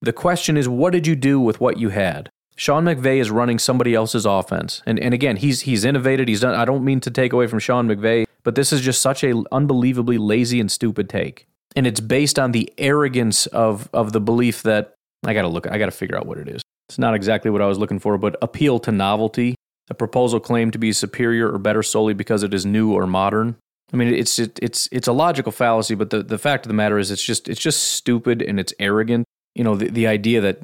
[0.00, 2.30] The question is, what did you do with what you had?
[2.58, 4.82] Sean McVay is running somebody else's offense.
[4.84, 6.26] And and again, he's he's innovated.
[6.26, 9.00] He's done I don't mean to take away from Sean McVay, but this is just
[9.00, 11.46] such a unbelievably lazy and stupid take.
[11.76, 14.94] And it's based on the arrogance of of the belief that
[15.24, 16.60] I got to look I got to figure out what it is.
[16.88, 19.54] It's not exactly what I was looking for, but appeal to novelty.
[19.88, 23.56] A proposal claimed to be superior or better solely because it is new or modern.
[23.92, 26.74] I mean, it's it, it's it's a logical fallacy, but the, the fact of the
[26.74, 29.26] matter is, it's just it's just stupid and it's arrogant.
[29.54, 30.58] You know, the, the idea that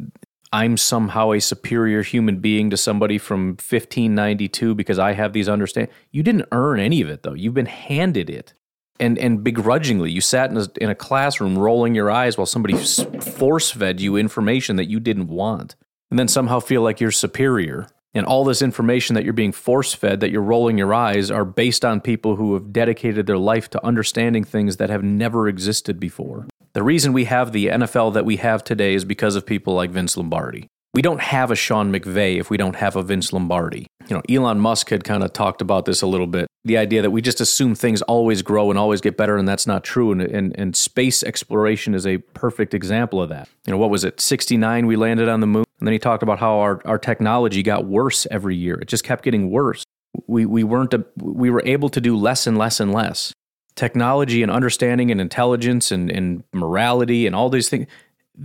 [0.54, 5.88] I'm somehow a superior human being to somebody from 1592 because I have these understand.
[6.12, 7.34] You didn't earn any of it though.
[7.34, 8.54] You've been handed it.
[9.00, 12.74] And and begrudgingly, you sat in a, in a classroom rolling your eyes while somebody
[12.76, 15.74] force fed you information that you didn't want.
[16.12, 17.88] And then somehow feel like you're superior.
[18.14, 21.44] And all this information that you're being force fed, that you're rolling your eyes, are
[21.44, 25.98] based on people who have dedicated their life to understanding things that have never existed
[25.98, 26.46] before.
[26.74, 29.90] The reason we have the NFL that we have today is because of people like
[29.90, 30.68] Vince Lombardi.
[30.92, 33.88] We don't have a Sean McVay if we don't have a Vince Lombardi.
[34.08, 36.46] You know, Elon Musk had kind of talked about this a little bit.
[36.64, 39.66] The idea that we just assume things always grow and always get better, and that's
[39.66, 40.12] not true.
[40.12, 43.48] And, and, and space exploration is a perfect example of that.
[43.66, 45.64] You know, what was it, 69 we landed on the moon?
[45.84, 48.76] And then he talked about how our, our technology got worse every year.
[48.76, 49.84] It just kept getting worse.
[50.26, 53.34] We, we weren't, a, we were able to do less and less and less.
[53.74, 57.86] Technology and understanding and intelligence and, and morality and all these things,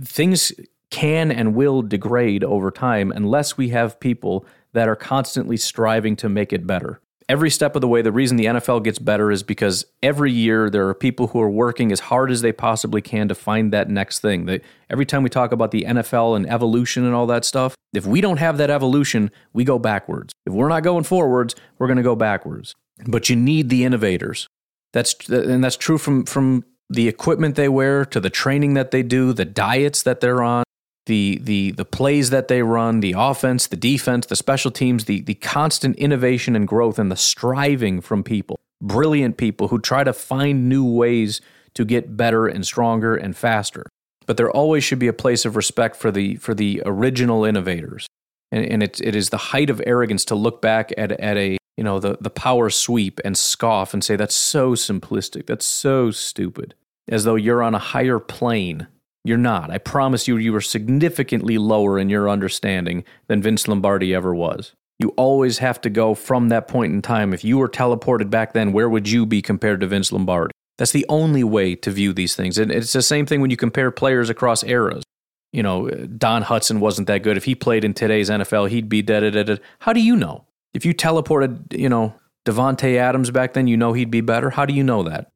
[0.04, 0.52] things
[0.90, 6.28] can and will degrade over time unless we have people that are constantly striving to
[6.28, 7.00] make it better.
[7.30, 10.68] Every step of the way, the reason the NFL gets better is because every year
[10.68, 13.88] there are people who are working as hard as they possibly can to find that
[13.88, 14.46] next thing.
[14.46, 18.04] That every time we talk about the NFL and evolution and all that stuff, if
[18.04, 20.32] we don't have that evolution, we go backwards.
[20.44, 22.74] If we're not going forwards, we're going to go backwards.
[23.06, 24.48] But you need the innovators.
[24.92, 29.04] That's and that's true from from the equipment they wear to the training that they
[29.04, 30.64] do, the diets that they're on,
[31.06, 35.20] the the the plays that they run, the offense, the defense, the special teams, the
[35.20, 40.12] the constant innovation and growth and the striving from people, brilliant people who try to
[40.12, 41.40] find new ways
[41.74, 43.86] to get better and stronger and faster.
[44.26, 48.06] But there always should be a place of respect for the for the original innovators.
[48.52, 51.56] And, and it, it is the height of arrogance to look back at, at a
[51.76, 56.10] you know the, the power sweep and scoff and say that's so simplistic, that's so
[56.10, 56.74] stupid,
[57.08, 58.86] as though you're on a higher plane
[59.24, 59.70] you're not.
[59.70, 64.72] I promise you, you are significantly lower in your understanding than Vince Lombardi ever was.
[64.98, 67.32] You always have to go from that point in time.
[67.32, 70.52] If you were teleported back then, where would you be compared to Vince Lombardi?
[70.78, 72.58] That's the only way to view these things.
[72.58, 75.04] And it's the same thing when you compare players across eras.
[75.52, 77.36] You know, Don Hutson wasn't that good.
[77.36, 79.20] If he played in today's NFL, he'd be dead.
[79.20, 79.60] dead, dead.
[79.80, 80.44] How do you know?
[80.72, 82.14] If you teleported, you know,
[82.46, 84.50] Davante Adams back then, you know he'd be better.
[84.50, 85.30] How do you know that?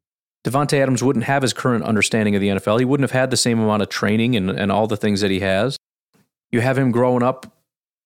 [0.44, 2.78] Davante Adams wouldn't have his current understanding of the NFL.
[2.78, 5.30] He wouldn't have had the same amount of training and, and all the things that
[5.30, 5.78] he has.
[6.52, 7.50] You have him growing up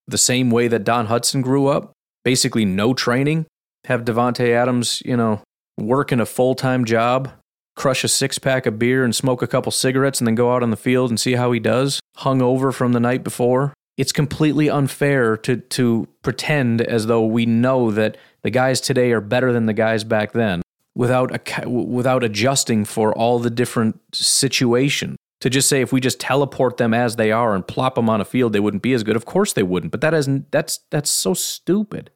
[0.07, 1.93] the same way that Don Hutson grew up,
[2.25, 3.47] basically no training.
[3.85, 5.43] Have Davante Adams, you know,
[5.77, 7.31] work in a full time job,
[7.75, 10.63] crush a six pack of beer and smoke a couple cigarettes, and then go out
[10.63, 13.75] on the field and see how he does, hung over from the night before.
[13.97, 19.21] It's completely unfair to to pretend as though we know that the guys today are
[19.21, 20.63] better than the guys back then
[20.99, 25.17] without a, without adjusting for all the different situations.
[25.43, 28.21] To just say if we just teleport them as they are and plop them on
[28.21, 29.15] a field, they wouldn't be as good.
[29.15, 32.11] Of course they wouldn't, but that isn't that's that's so stupid.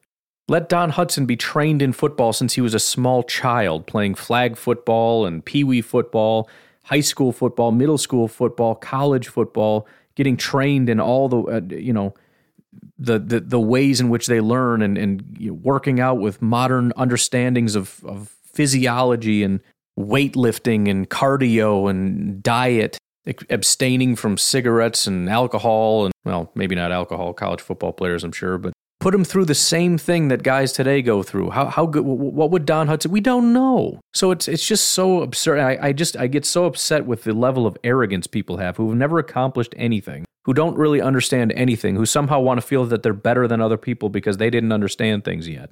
[0.49, 4.57] Let Don Hutson be trained in football since he was a small child, playing flag
[4.57, 6.49] football and pee wee football,
[6.83, 11.93] high school football, middle school football, college football, getting trained in all the uh, you
[11.93, 12.13] know
[12.99, 16.41] the, the the ways in which they learn and and you know, working out with
[16.41, 19.59] modern understandings of of physiology and
[19.99, 22.97] weightlifting and cardio and diet,
[23.49, 28.57] abstaining from cigarettes and alcohol and well, maybe not alcohol, college football players, I'm sure,
[28.57, 31.51] but put them through the same thing that guys today go through.
[31.51, 32.05] How how good?
[32.05, 33.11] What would Don Hutson?
[33.11, 33.99] We don't know.
[34.13, 35.59] So it's it's just so absurd.
[35.59, 38.95] I, I just I get so upset with the level of arrogance people have who've
[38.95, 43.13] never accomplished anything, who don't really understand anything, who somehow want to feel that they're
[43.13, 45.71] better than other people because they didn't understand things yet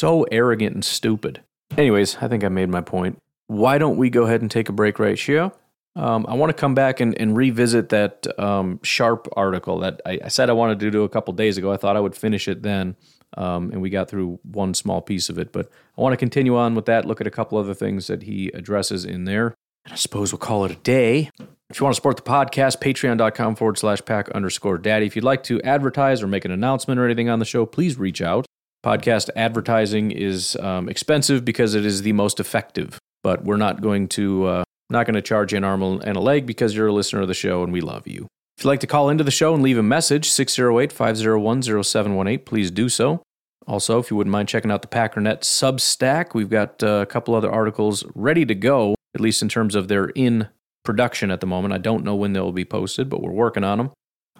[0.00, 1.42] so arrogant and stupid.
[1.76, 3.18] Anyways, I think I made my point.
[3.46, 5.52] Why don't we go ahead and take a break right here?
[5.94, 10.20] Um, I want to come back and, and revisit that um, Sharp article that I,
[10.24, 11.72] I, said I wanted to do a couple days ago.
[11.72, 12.96] I thought I would finish it then,
[13.36, 15.52] um, and we got through one small piece of it.
[15.52, 18.22] But I want to continue on with that, look at a couple other things that
[18.22, 19.54] he addresses in there.
[19.84, 21.30] And I suppose we'll call it a day.
[21.68, 25.06] If you want to support the podcast, patreon.com forward slash pack underscore daddy.
[25.06, 27.98] If you'd like to advertise or make an announcement or anything on the show, please
[27.98, 28.46] reach out.
[28.84, 34.08] Podcast advertising is um, expensive because it is the most effective, but we're not going
[34.08, 36.92] to uh, not going to charge you an arm and a leg because you're a
[36.92, 38.26] listener of the show and we love you.
[38.56, 42.44] If you'd like to call into the show and leave a message, 608 501 0718,
[42.44, 43.22] please do so.
[43.66, 47.34] Also, if you wouldn't mind checking out the Packernet Substack, we've got uh, a couple
[47.34, 50.48] other articles ready to go, at least in terms of they're in
[50.84, 51.74] production at the moment.
[51.74, 53.90] I don't know when they'll be posted, but we're working on them.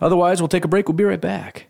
[0.00, 0.88] Otherwise, we'll take a break.
[0.88, 1.69] We'll be right back.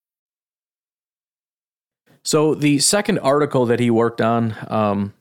[2.23, 5.13] So the second article that he worked on, um,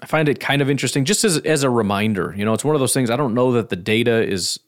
[0.00, 2.34] I find it kind of interesting, just as as a reminder.
[2.36, 3.10] You know, it's one of those things.
[3.10, 4.58] I don't know that the data is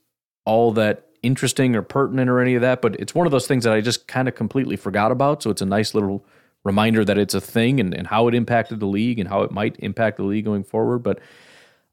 [0.44, 3.64] all that interesting or pertinent or any of that, but it's one of those things
[3.64, 5.42] that I just kind of completely forgot about.
[5.42, 6.24] So it's a nice little
[6.64, 9.50] reminder that it's a thing and, and how it impacted the league and how it
[9.50, 10.98] might impact the league going forward.
[10.98, 11.18] But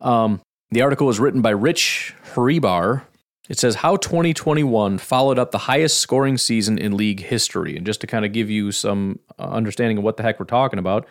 [0.02, 3.04] um, the article was written by Rich Hribar,
[3.50, 7.76] it says how 2021 followed up the highest scoring season in league history.
[7.76, 10.46] And just to kind of give you some uh, understanding of what the heck we're
[10.46, 11.08] talking about,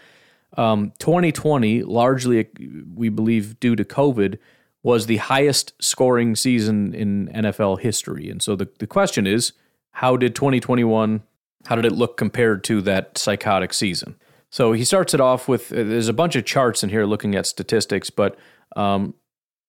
[0.57, 2.49] um, 2020, largely,
[2.95, 4.39] we believe, due to COVID,
[4.83, 8.31] was the highest scoring season in NFL history.
[8.31, 9.53] And so the, the question is,
[9.93, 11.23] how did 2021,
[11.67, 14.17] how did it look compared to that psychotic season?
[14.49, 17.35] So he starts it off with uh, there's a bunch of charts in here looking
[17.35, 18.37] at statistics, but
[18.77, 19.15] um,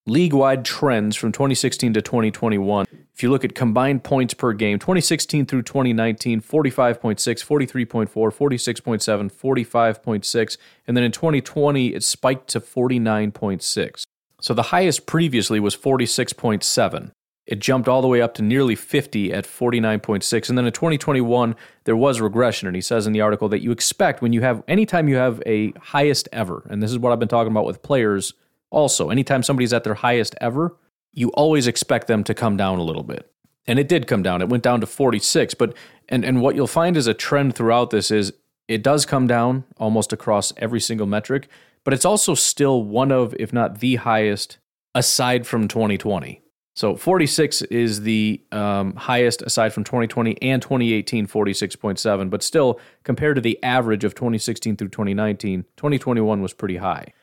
[0.06, 2.86] league wide trends from 2016 to 2021.
[3.14, 10.58] If you look at combined points per game, 2016 through 2019, 45.6, 43.4, 46.7, 45.6,
[10.88, 14.04] and then in 2020, it spiked to 49.6.
[14.42, 17.12] So the highest previously was 46.7.
[17.46, 20.50] It jumped all the way up to nearly 50 at 49.6.
[20.50, 22.68] And then in 2021, there was regression.
[22.68, 25.44] And he says in the article that you expect when you have, anytime you have
[25.46, 28.34] a highest ever, and this is what I've been talking about with players
[28.72, 30.78] also, anytime somebody's at their highest ever,
[31.14, 33.30] you always expect them to come down a little bit.
[33.68, 34.42] And it did come down.
[34.42, 35.54] It went down to 46.
[35.54, 35.76] But
[36.10, 38.34] and and what you'll find is a trend throughout this is
[38.68, 41.50] it does come down almost across every single metric,
[41.84, 44.58] but it's also still one of, if not the highest,
[44.96, 46.42] aside from 2020.
[46.74, 52.30] So 46 is the um, highest aside from 2020 and 2018, 46.7.
[52.30, 57.14] But still, compared to the average of 2016 through 2019, 2021 was pretty high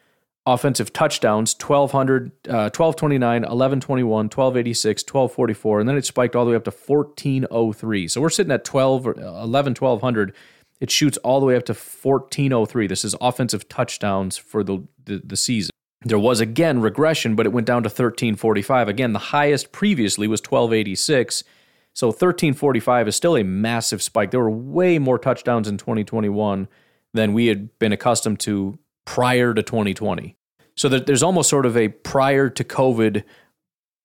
[0.52, 6.56] offensive touchdowns 1200 uh, 1229 1121 1286 1244 and then it spiked all the way
[6.56, 10.34] up to 1403 so we're sitting at 12 11 1200
[10.80, 15.20] it shoots all the way up to 1403 this is offensive touchdowns for the, the,
[15.22, 15.70] the season.
[16.04, 20.40] There was again regression but it went down to 1345 again the highest previously was
[20.40, 21.44] 1286
[21.92, 24.30] so 1345 is still a massive spike.
[24.30, 26.68] There were way more touchdowns in 2021
[27.12, 30.37] than we had been accustomed to prior to 2020
[30.78, 33.24] so there's almost sort of a prior to COVID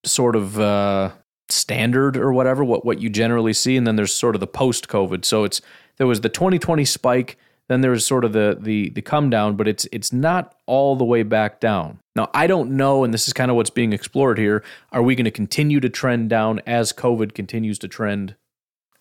[0.05, 1.11] sort of uh,
[1.47, 4.87] standard or whatever, what what you generally see, and then there's sort of the post
[4.87, 5.23] COVID.
[5.23, 5.61] So it's
[5.97, 7.37] there was the 2020 spike,
[7.69, 10.95] then there was sort of the the the come down, but it's it's not all
[10.95, 11.99] the way back down.
[12.15, 14.63] Now I don't know, and this is kind of what's being explored here.
[14.91, 18.35] Are we going to continue to trend down as COVID continues to trend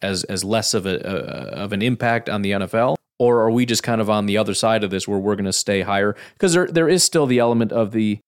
[0.02, 2.96] as as less of a uh, of an impact on the NFL?
[3.22, 5.44] Or are we just kind of on the other side of this where we're going
[5.44, 6.16] to stay higher?
[6.32, 8.18] Because there there is still the element of the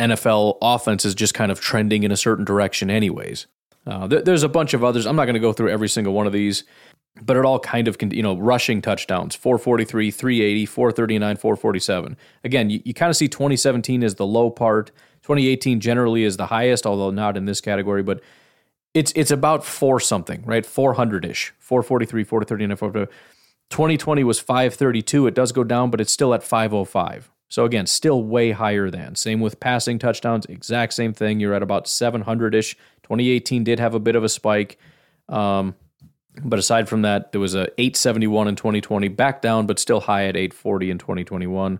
[0.00, 3.46] NFL offense is just kind of trending in a certain direction, anyways.
[3.86, 5.06] Uh, th- there's a bunch of others.
[5.06, 6.64] I'm not going to go through every single one of these,
[7.22, 12.16] but it all kind of, can, you know, rushing touchdowns 443, 380, 439, 447.
[12.42, 14.90] Again, you, you kind of see 2017 as the low part.
[15.22, 18.20] 2018 generally is the highest, although not in this category, but
[18.94, 20.66] it's it's about four something, right?
[20.66, 23.33] 400 ish, 443, 439, 439.
[23.74, 25.26] 2020 was 532.
[25.26, 27.28] It does go down, but it's still at 505.
[27.48, 29.16] So again, still way higher than.
[29.16, 31.40] Same with passing touchdowns, exact same thing.
[31.40, 32.76] You're at about 700 ish.
[33.02, 34.78] 2018 did have a bit of a spike.
[35.28, 35.74] Um,
[36.44, 40.26] but aside from that, there was a 871 in 2020, back down, but still high
[40.26, 41.72] at 840 in 2021.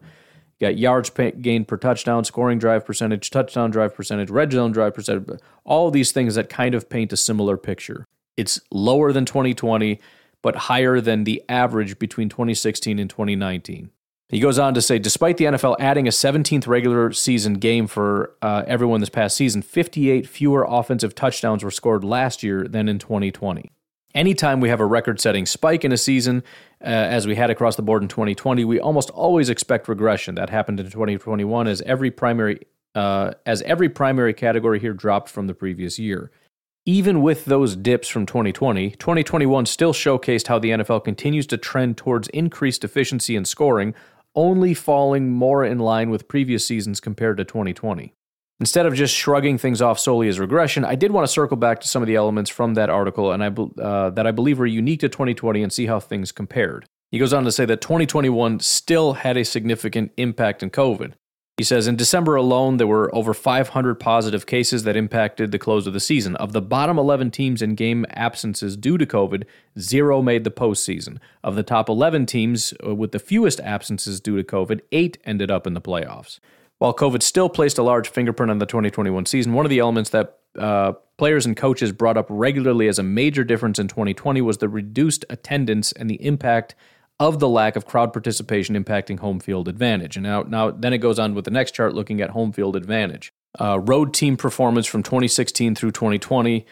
[0.58, 4.94] You got yards gained per touchdown, scoring drive percentage, touchdown drive percentage, red zone drive
[4.94, 8.04] percentage, all these things that kind of paint a similar picture.
[8.36, 10.00] It's lower than 2020,
[10.44, 13.90] but higher than the average between 2016 and 2019.
[14.28, 18.36] He goes on to say, despite the NFL adding a 17th regular season game for
[18.42, 22.98] uh, everyone this past season, 58 fewer offensive touchdowns were scored last year than in
[22.98, 23.70] 2020.
[24.14, 26.42] Anytime we have a record setting spike in a season,
[26.82, 30.34] uh, as we had across the board in 2020, we almost always expect regression.
[30.34, 32.60] That happened in 2021 as every primary
[32.94, 36.30] uh, as every primary category here dropped from the previous year.
[36.86, 41.96] Even with those dips from 2020, 2021 still showcased how the NFL continues to trend
[41.96, 43.94] towards increased efficiency in scoring,
[44.34, 48.12] only falling more in line with previous seasons compared to 2020.
[48.60, 51.80] Instead of just shrugging things off solely as regression, I did want to circle back
[51.80, 53.46] to some of the elements from that article and I,
[53.82, 56.84] uh, that I believe were unique to 2020 and see how things compared.
[57.10, 61.14] He goes on to say that 2021 still had a significant impact in COVID.
[61.56, 65.86] He says in December alone, there were over 500 positive cases that impacted the close
[65.86, 66.34] of the season.
[66.36, 69.44] Of the bottom 11 teams in game absences due to COVID,
[69.78, 71.18] zero made the postseason.
[71.44, 75.48] Of the top 11 teams uh, with the fewest absences due to COVID, eight ended
[75.48, 76.40] up in the playoffs.
[76.78, 80.10] While COVID still placed a large fingerprint on the 2021 season, one of the elements
[80.10, 84.58] that uh, players and coaches brought up regularly as a major difference in 2020 was
[84.58, 86.74] the reduced attendance and the impact
[87.20, 90.16] of the lack of crowd participation impacting home field advantage.
[90.16, 92.76] And now, now then it goes on with the next chart looking at home field
[92.76, 93.32] advantage.
[93.60, 96.66] Uh, road team performance from 2016 through 2020.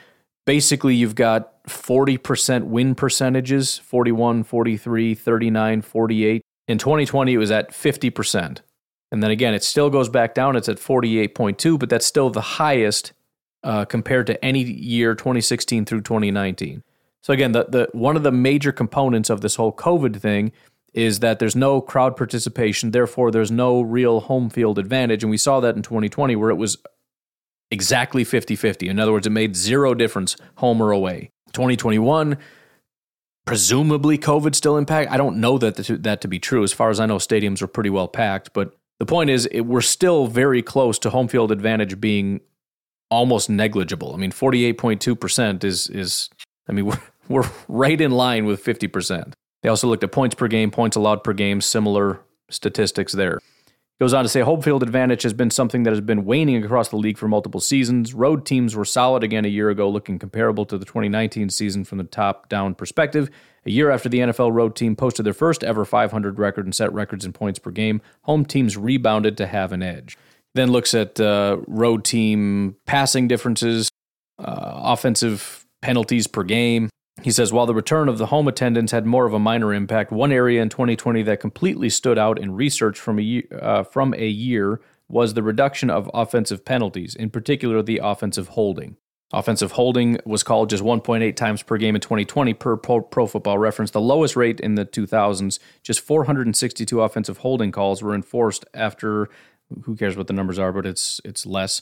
[0.44, 6.42] Basically, you've got 40% win percentages 41, 43, 39, 48.
[6.68, 8.60] In 2020, it was at 50%.
[9.12, 10.56] And then again, it still goes back down.
[10.56, 13.12] It's at 48.2, but that's still the highest
[13.62, 16.82] uh, compared to any year 2016 through 2019.
[17.22, 20.52] So again, the, the one of the major components of this whole COVID thing
[20.92, 25.22] is that there's no crowd participation, therefore there's no real home field advantage.
[25.22, 26.76] And we saw that in 2020 where it was
[27.70, 28.88] exactly 50-50.
[28.88, 31.30] In other words, it made zero difference home or away.
[31.52, 32.36] 2021
[33.44, 35.10] presumably COVID still impact.
[35.10, 36.62] I don't know that to, that to be true.
[36.62, 38.52] As far as I know, stadiums are pretty well packed.
[38.52, 42.40] But the point is, it, we're still very close to home field advantage being
[43.10, 44.14] almost negligible.
[44.14, 46.30] I mean, forty eight point two percent is is.
[46.68, 49.32] I mean, we're we're right in line with 50%.
[49.62, 52.20] They also looked at points per game, points allowed per game, similar
[52.50, 53.38] statistics there.
[54.00, 56.88] Goes on to say home field advantage has been something that has been waning across
[56.88, 58.14] the league for multiple seasons.
[58.14, 61.98] Road teams were solid again a year ago, looking comparable to the 2019 season from
[61.98, 63.30] the top down perspective.
[63.64, 66.92] A year after the NFL road team posted their first ever 500 record and set
[66.92, 70.18] records in points per game, home teams rebounded to have an edge.
[70.54, 73.88] Then looks at uh, road team passing differences,
[74.40, 76.90] uh, offensive penalties per game,
[77.22, 80.12] he says while the return of the home attendance had more of a minor impact,
[80.12, 84.26] one area in 2020 that completely stood out in research from a, uh, from a
[84.26, 88.96] year was the reduction of offensive penalties, in particular the offensive holding.
[89.32, 93.90] Offensive holding was called just 1.8 times per game in 2020 per Pro Football Reference,
[93.90, 95.58] the lowest rate in the 2000s.
[95.82, 99.30] Just 462 offensive holding calls were enforced after
[99.84, 101.80] who cares what the numbers are, but it's it's less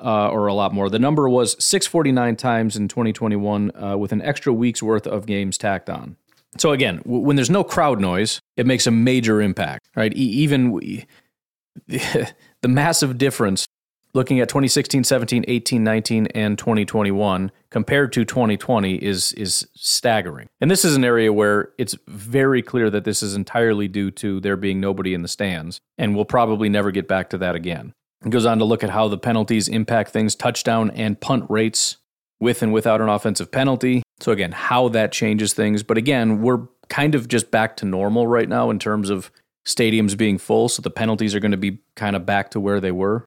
[0.00, 0.88] uh, or a lot more.
[0.88, 5.58] The number was 649 times in 2021 uh, with an extra week's worth of games
[5.58, 6.16] tacked on.
[6.58, 10.12] So again, w- when there's no crowd noise, it makes a major impact, right?
[10.12, 11.06] E- even we,
[11.86, 12.34] the
[12.68, 13.66] massive difference
[14.12, 20.48] looking at 2016, 17, 18, 19 and 2021 compared to 2020 is is staggering.
[20.60, 24.40] And this is an area where it's very clear that this is entirely due to
[24.40, 27.94] there being nobody in the stands and we'll probably never get back to that again.
[28.24, 31.96] It goes on to look at how the penalties impact things, touchdown and punt rates
[32.38, 34.02] with and without an offensive penalty.
[34.20, 35.82] So, again, how that changes things.
[35.82, 39.30] But again, we're kind of just back to normal right now in terms of
[39.66, 40.68] stadiums being full.
[40.68, 43.24] So, the penalties are going to be kind of back to where they were.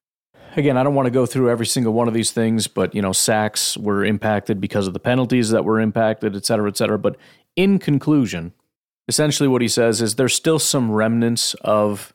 [0.56, 3.02] Again, I don't want to go through every single one of these things, but, you
[3.02, 6.96] know, sacks were impacted because of the penalties that were impacted, et cetera, et cetera.
[6.96, 7.16] But
[7.56, 8.52] in conclusion,
[9.08, 12.14] essentially what he says is there's still some remnants of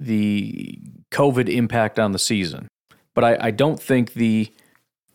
[0.00, 0.80] the
[1.12, 2.66] COVID impact on the season.
[3.14, 4.52] But I, I don't think the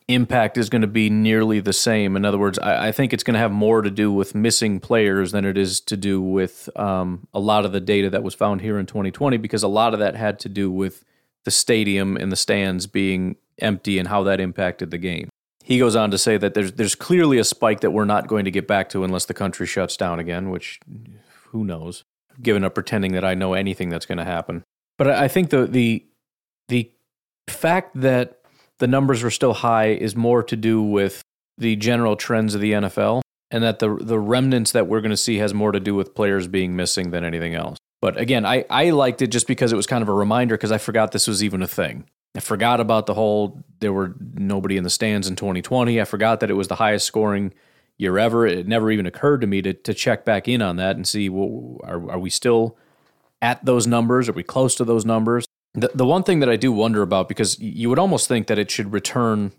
[0.08, 2.16] impact is going to be nearly the same.
[2.16, 4.80] In other words, I, I think it's going to have more to do with missing
[4.80, 8.36] players than it is to do with um, a lot of the data that was
[8.36, 11.04] found here in 2020, because a lot of that had to do with
[11.44, 15.30] the stadium and the stands being empty and how that impacted the game.
[15.64, 18.46] He goes on to say that there's there's clearly a spike that we're not going
[18.46, 20.80] to get back to unless the country shuts down again, which
[21.48, 22.04] who knows.
[22.40, 24.64] Given up pretending that I know anything that's going to happen.
[24.98, 26.06] But I think the the
[26.68, 26.92] the
[27.48, 28.40] fact that
[28.80, 31.22] the numbers were still high is more to do with
[31.58, 33.22] the general trends of the NFL
[33.52, 36.16] and that the the remnants that we're going to see has more to do with
[36.16, 37.78] players being missing than anything else.
[38.02, 40.72] But again, I, I liked it just because it was kind of a reminder because
[40.72, 42.08] I forgot this was even a thing.
[42.36, 46.02] I forgot about the whole there were nobody in the stands in 2020.
[46.02, 47.54] I forgot that it was the highest scoring
[47.98, 48.46] year ever.
[48.46, 51.30] It never even occurred to me to to check back in on that and see
[51.30, 52.78] well, are are we still
[53.46, 54.28] at those numbers?
[54.28, 55.46] Are we close to those numbers?
[55.76, 58.58] The the one thing that I do wonder about because you would almost think that
[58.58, 59.52] it should return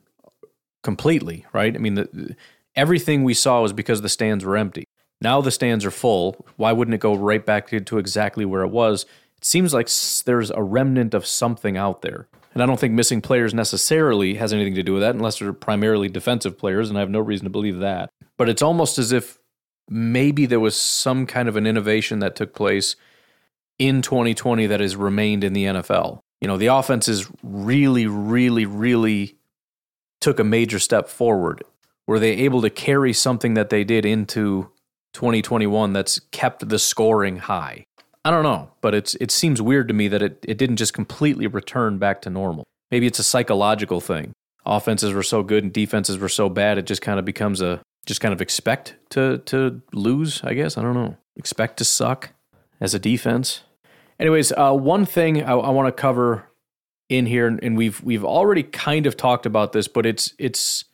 [0.82, 1.74] completely, right?
[1.74, 2.36] I mean, the,
[2.74, 4.84] everything we saw was because the stands were empty.
[5.20, 6.44] Now the stands are full.
[6.56, 9.06] Why wouldn't it go right back to exactly where it was?
[9.36, 9.88] It seems like
[10.24, 12.26] there's a remnant of something out there.
[12.54, 15.52] And I don't think missing players necessarily has anything to do with that, unless they're
[15.52, 18.10] primarily defensive players, and I have no reason to believe that.
[18.36, 19.38] But it's almost as if
[19.88, 22.96] maybe there was some kind of an innovation that took place
[23.78, 26.20] in 2020 that has remained in the NFL.
[26.40, 29.36] You know, the offense offenses really, really, really
[30.20, 31.62] took a major step forward.
[32.06, 34.70] Were they able to carry something that they did into
[35.14, 37.84] 2021 that's kept the scoring high?
[38.24, 40.92] I don't know, but it's it seems weird to me that it, it didn't just
[40.92, 42.64] completely return back to normal.
[42.90, 44.32] Maybe it's a psychological thing.
[44.64, 47.80] Offenses were so good and defenses were so bad, it just kind of becomes a
[48.04, 50.76] just kind of expect to to lose, I guess.
[50.76, 51.16] I don't know.
[51.36, 52.30] Expect to suck
[52.80, 53.62] as a defense.
[54.18, 56.48] Anyways, uh, one thing I, I want to cover
[57.08, 60.84] in here, and we've we've already kind of talked about this, but it's it's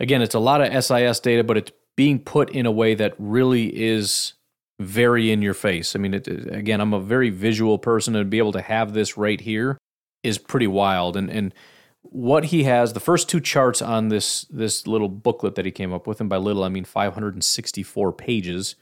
[0.00, 3.14] again, it's a lot of SIS data, but it's being put in a way that
[3.18, 4.34] really is
[4.80, 5.94] very in your face.
[5.94, 8.92] I mean, it, again, I'm a very visual person, and to be able to have
[8.92, 9.78] this right here
[10.22, 11.16] is pretty wild.
[11.16, 11.54] And and
[12.02, 15.92] what he has, the first two charts on this this little booklet that he came
[15.92, 18.76] up with, and by little I mean 564 pages,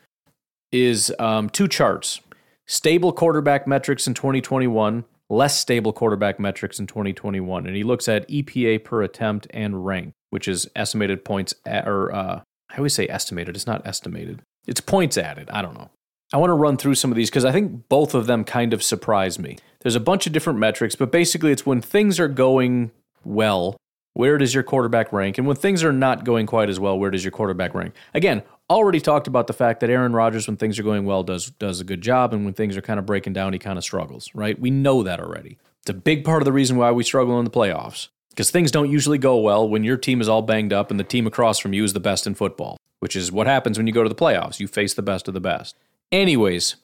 [0.70, 2.20] is um, two charts:
[2.66, 8.28] stable quarterback metrics in 2021, less stable quarterback metrics in 2021, and he looks at
[8.28, 12.40] EPA per attempt and rank, which is estimated points at, or uh,
[12.70, 13.56] I always say estimated.
[13.56, 14.42] It's not estimated.
[14.66, 15.50] It's points added.
[15.50, 15.90] I don't know.
[16.32, 18.72] I want to run through some of these because I think both of them kind
[18.72, 19.58] of surprise me.
[19.80, 22.90] There's a bunch of different metrics, but basically it's when things are going
[23.24, 23.76] well,
[24.14, 25.36] where does your quarterback rank?
[25.36, 27.94] And when things are not going quite as well, where does your quarterback rank?
[28.14, 28.42] Again,
[28.72, 31.80] already talked about the fact that Aaron Rodgers, when things are going well, does does
[31.80, 34.30] a good job, and when things are kind of breaking down, he kind of struggles.
[34.34, 34.58] Right?
[34.58, 35.58] We know that already.
[35.80, 38.70] It's a big part of the reason why we struggle in the playoffs because things
[38.70, 41.58] don't usually go well when your team is all banged up and the team across
[41.58, 44.08] from you is the best in football which is what happens when you go to
[44.08, 44.60] the playoffs.
[44.60, 45.76] You face the best of the best.
[46.12, 46.76] Anyways,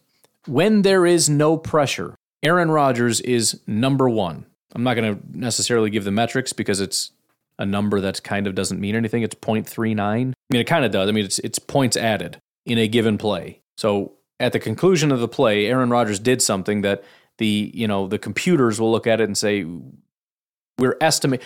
[0.48, 4.44] when there is no pressure, Aaron Rodgers is number one.
[4.74, 7.12] I'm not going to necessarily give the metrics because it's
[7.58, 9.22] a number that kind of doesn't mean anything.
[9.22, 10.00] It's 0.39.
[10.00, 11.08] I mean, it kind of does.
[11.08, 13.62] I mean, it's, it's points added in a given play.
[13.76, 17.02] So at the conclusion of the play, Aaron Rodgers did something that
[17.38, 19.66] the, you know, the computers will look at it and say,
[20.78, 21.44] we're estimating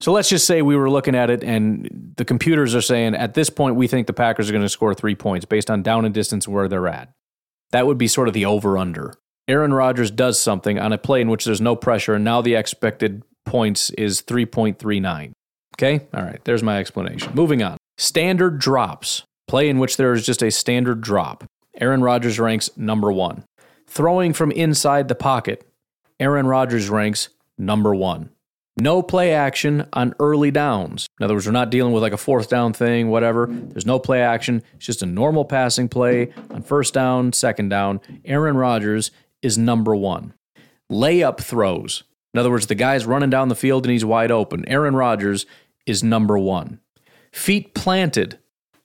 [0.00, 3.34] so let's just say we were looking at it and the computers are saying at
[3.34, 6.04] this point we think the Packers are going to score three points based on down
[6.04, 7.12] and distance where they're at.
[7.72, 9.14] That would be sort of the over under.
[9.48, 12.54] Aaron Rodgers does something on a play in which there's no pressure, and now the
[12.54, 15.32] expected points is 3.39.
[15.76, 16.06] Okay?
[16.12, 17.32] All right, there's my explanation.
[17.34, 17.76] Moving on.
[17.98, 19.22] Standard drops.
[19.48, 21.44] Play in which there is just a standard drop.
[21.80, 23.44] Aaron Rodgers ranks number one.
[23.86, 25.66] Throwing from inside the pocket.
[26.18, 27.28] Aaron Rodgers ranks
[27.58, 28.30] number one.
[28.78, 31.06] No play action on early downs.
[31.18, 33.46] In other words, we're not dealing with like a fourth down thing, whatever.
[33.50, 34.62] There's no play action.
[34.74, 38.00] It's just a normal passing play on first down, second down.
[38.26, 40.34] Aaron Rodgers is number one.
[40.92, 42.02] Layup throws.
[42.36, 44.68] In other words, the guy's running down the field and he's wide open.
[44.68, 45.46] Aaron Rodgers
[45.86, 46.80] is number one.
[47.32, 48.38] Feet planted.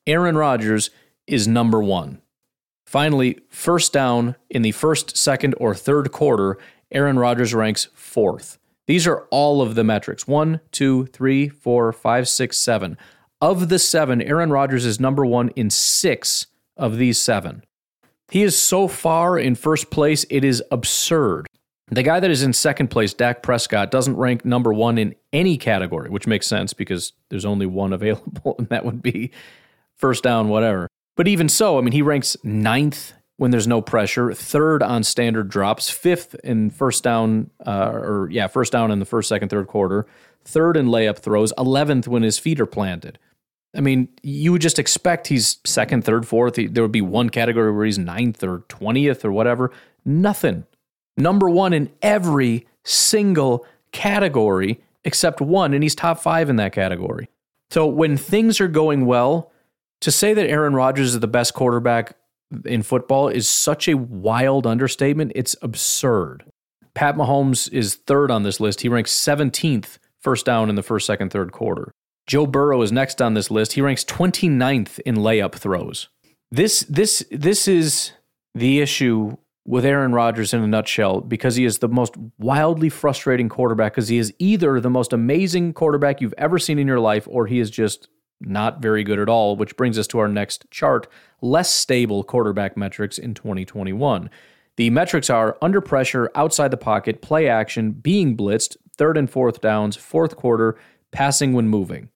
[0.08, 0.90] Aaron Rodgers
[1.28, 2.22] is number one.
[2.86, 6.58] Finally, first down in the first, second, or third quarter,
[6.94, 8.58] Aaron Rodgers ranks fourth.
[8.88, 12.98] These are all of the metrics one, two, three, four, five, six, seven.
[13.42, 16.48] Of the seven, Aaron Rodgers is number one in six
[16.78, 17.66] of these seven.
[18.30, 21.48] He is so far in first place, it is absurd.
[21.92, 25.58] The guy that is in second place, Dak Prescott, doesn't rank number one in any
[25.58, 29.32] category, which makes sense because there's only one available, and that would be
[29.98, 30.88] first down, whatever.
[31.18, 35.50] But even so, I mean, he ranks ninth when there's no pressure, third on standard
[35.50, 39.68] drops, fifth in first down, uh, or yeah, first down in the first, second, third
[39.68, 40.06] quarter,
[40.46, 43.20] third in layup throws, 11th when his feet are planted.
[43.76, 46.56] I mean, you would just expect he's second, third, fourth.
[46.56, 49.72] There would be one category where he's ninth or 20th or whatever.
[50.06, 50.66] Nothing.
[51.18, 57.28] Number one in every single category except one, and he's top five in that category.
[57.70, 59.52] So when things are going well,
[60.02, 62.16] to say that Aaron Rodgers is the best quarterback
[62.66, 65.32] in football is such a wild understatement.
[65.36, 66.44] It's absurd.
[66.94, 68.82] Pat Mahomes is third on this list.
[68.82, 71.92] He ranks 17th first down in the first, second, third quarter.
[72.28, 73.74] Joe Burrow is next on this list.
[73.74, 76.10] He ranks 29th in layup throws.
[76.52, 78.12] This this this is
[78.54, 83.50] the issue with Aaron Rodgers in a nutshell because he is the most wildly frustrating
[83.50, 87.28] quarterback because he is either the most amazing quarterback you've ever seen in your life
[87.30, 88.08] or he is just
[88.40, 91.08] not very good at all, which brings us to our next chart
[91.42, 94.30] less stable quarterback metrics in 2021.
[94.78, 99.62] The metrics are under pressure, outside the pocket, play action, being blitzed, third and fourth
[99.62, 100.78] downs, fourth quarter,
[101.12, 102.10] passing when moving.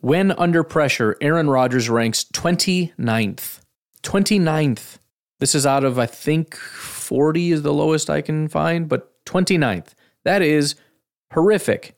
[0.00, 3.60] When under pressure, Aaron Rodgers ranks 29th.
[4.02, 4.97] 29th.
[5.40, 9.94] This is out of, I think, 40 is the lowest I can find, but 29th.
[10.24, 10.74] That is
[11.32, 11.96] horrific.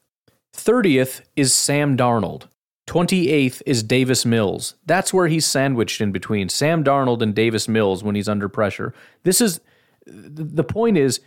[0.55, 2.45] 30th is Sam Darnold.
[2.89, 4.75] 28th is Davis Mills.
[4.85, 8.93] That's where he's sandwiched in between Sam Darnold and Davis Mills when he's under pressure.
[9.23, 9.61] This is
[10.07, 11.21] the point is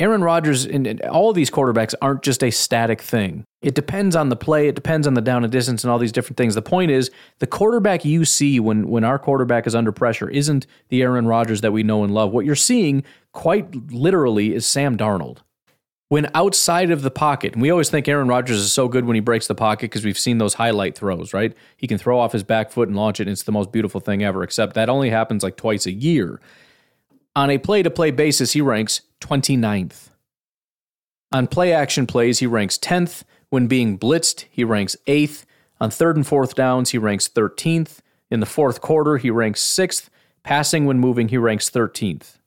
[0.00, 3.44] Aaron Rodgers and, all these quarterbacks aren't just a static thing.
[3.62, 6.12] It depends on the play, it depends on the down and distance and all these
[6.12, 6.54] different things.
[6.54, 10.66] The point is the quarterback you see when when our quarterback is under pressure isn't
[10.88, 12.32] the Aaron Rodgers that we know and love.
[12.32, 15.38] What you're seeing quite literally is Sam Darnold.
[16.10, 19.14] When outside of the pocket, and we always think Aaron Rodgers is so good when
[19.14, 21.54] he breaks the pocket because we've seen those highlight throws, right?
[21.76, 24.00] He can throw off his back foot and launch it, and it's the most beautiful
[24.00, 26.40] thing ever, except that only happens like twice a year.
[27.36, 30.10] On a play to play basis, he ranks 29th.
[31.32, 33.24] On play action plays, he ranks 10th.
[33.50, 35.44] When being blitzed, he ranks 8th.
[35.80, 37.98] On third and fourth downs, he ranks 13th.
[38.30, 40.08] In the fourth quarter, he ranks 6th.
[40.44, 42.38] Passing when moving, he ranks 13th.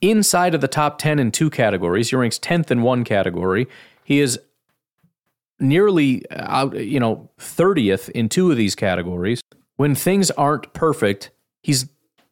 [0.00, 3.66] Inside of the top 10 in two categories, he ranks 10th in one category.
[4.04, 4.40] He is
[5.60, 9.40] nearly uh, out, you know, 30th in two of these categories.
[9.76, 11.30] When things aren't perfect,
[11.62, 11.86] he's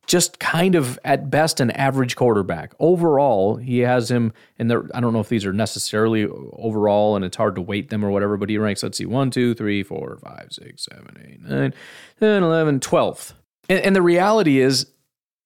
[0.06, 2.74] just kind of at best an average quarterback.
[2.78, 7.36] Overall, he has him, and I don't know if these are necessarily overall, and it's
[7.36, 10.18] hard to weight them or whatever, but he ranks, let's see, 1, 2, 3, 4,
[10.22, 11.74] 5, 6, 7, 8, 9,
[12.20, 13.32] 10, 11, 12th.
[13.68, 14.86] And, and the reality is,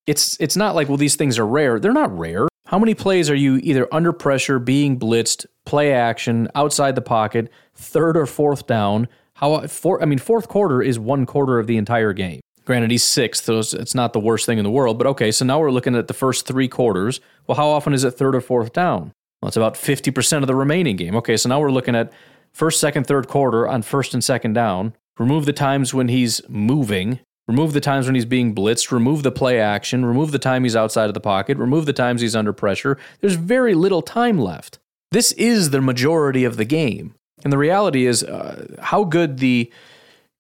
[0.07, 1.81] it's it's not like well these things are rare.
[1.81, 2.47] They're not rare.
[2.67, 7.51] How many plays are you either under pressure, being blitzed, play action, outside the pocket,
[7.75, 9.09] third or fourth down?
[9.35, 12.41] How four, I mean, fourth quarter is one quarter of the entire game.
[12.67, 14.99] Granted, he's sixth, so it's not the worst thing in the world.
[14.99, 17.21] But okay, so now we're looking at the first three quarters.
[17.47, 19.13] Well, how often is it third or fourth down?
[19.41, 21.15] Well, it's about 50% of the remaining game.
[21.15, 22.13] Okay, so now we're looking at
[22.53, 24.95] first, second, third quarter on first and second down.
[25.17, 27.21] Remove the times when he's moving.
[27.47, 28.91] Remove the times when he's being blitzed.
[28.91, 30.05] Remove the play action.
[30.05, 31.59] Remove the time he's outside of the pocket.
[31.59, 32.99] Remove the times he's under pressure.
[33.21, 34.81] There's very little time left.
[35.13, 37.15] This is the majority of the game.
[37.45, 39.71] And the reality is, uh, how good the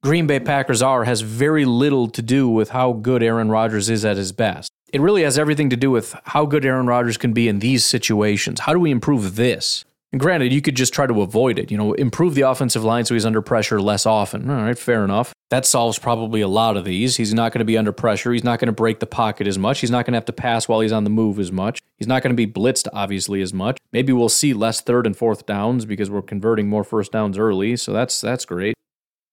[0.02, 4.04] Green Bay Packers are has very little to do with how good Aaron Rodgers is
[4.04, 4.70] at his best.
[4.92, 7.84] It really has everything to do with how good Aaron Rodgers can be in these
[7.84, 8.60] situations.
[8.60, 9.84] How do we improve this?
[10.12, 11.70] And granted, you could just try to avoid it.
[11.70, 14.48] You know, improve the offensive line so he's under pressure less often.
[14.48, 15.32] All right, fair enough.
[15.50, 17.16] That solves probably a lot of these.
[17.16, 18.32] He's not going to be under pressure.
[18.32, 19.80] He's not going to break the pocket as much.
[19.80, 21.80] He's not going to have to pass while he's on the move as much.
[21.98, 23.78] He's not going to be blitzed, obviously, as much.
[23.92, 27.76] Maybe we'll see less third and fourth downs because we're converting more first downs early.
[27.76, 28.74] So that's that's great.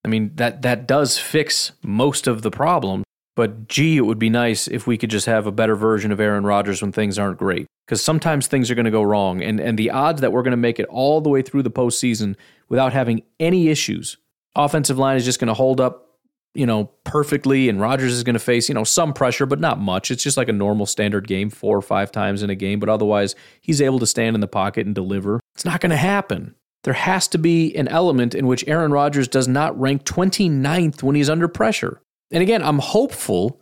[0.06, 3.04] I mean, that that does fix most of the problem.
[3.36, 6.20] But gee, it would be nice if we could just have a better version of
[6.20, 7.66] Aaron Rodgers when things aren't great.
[7.86, 9.42] Because sometimes things are going to go wrong.
[9.42, 11.72] And, and the odds that we're going to make it all the way through the
[11.72, 12.36] postseason
[12.70, 14.18] without having any issues,
[14.56, 16.20] offensive line is just going to hold up,
[16.54, 17.68] you know, perfectly.
[17.68, 20.12] And Rodgers is going to face, you know, some pressure, but not much.
[20.12, 22.80] It's just like a normal standard game, four or five times in a game.
[22.80, 25.40] But otherwise, he's able to stand in the pocket and deliver.
[25.56, 29.28] It's not going to happen there has to be an element in which Aaron Rodgers
[29.28, 32.02] does not rank 29th when he's under pressure.
[32.32, 33.60] And again, I'm hopeful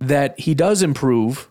[0.00, 1.50] that he does improve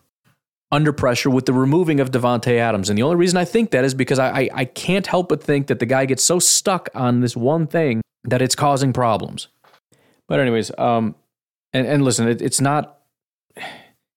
[0.70, 2.90] under pressure with the removing of Davante Adams.
[2.90, 5.42] And the only reason I think that is because I, I, I, can't help but
[5.42, 9.48] think that the guy gets so stuck on this one thing that it's causing problems.
[10.26, 11.14] But anyways, um,
[11.72, 12.98] and, and listen, it, it's not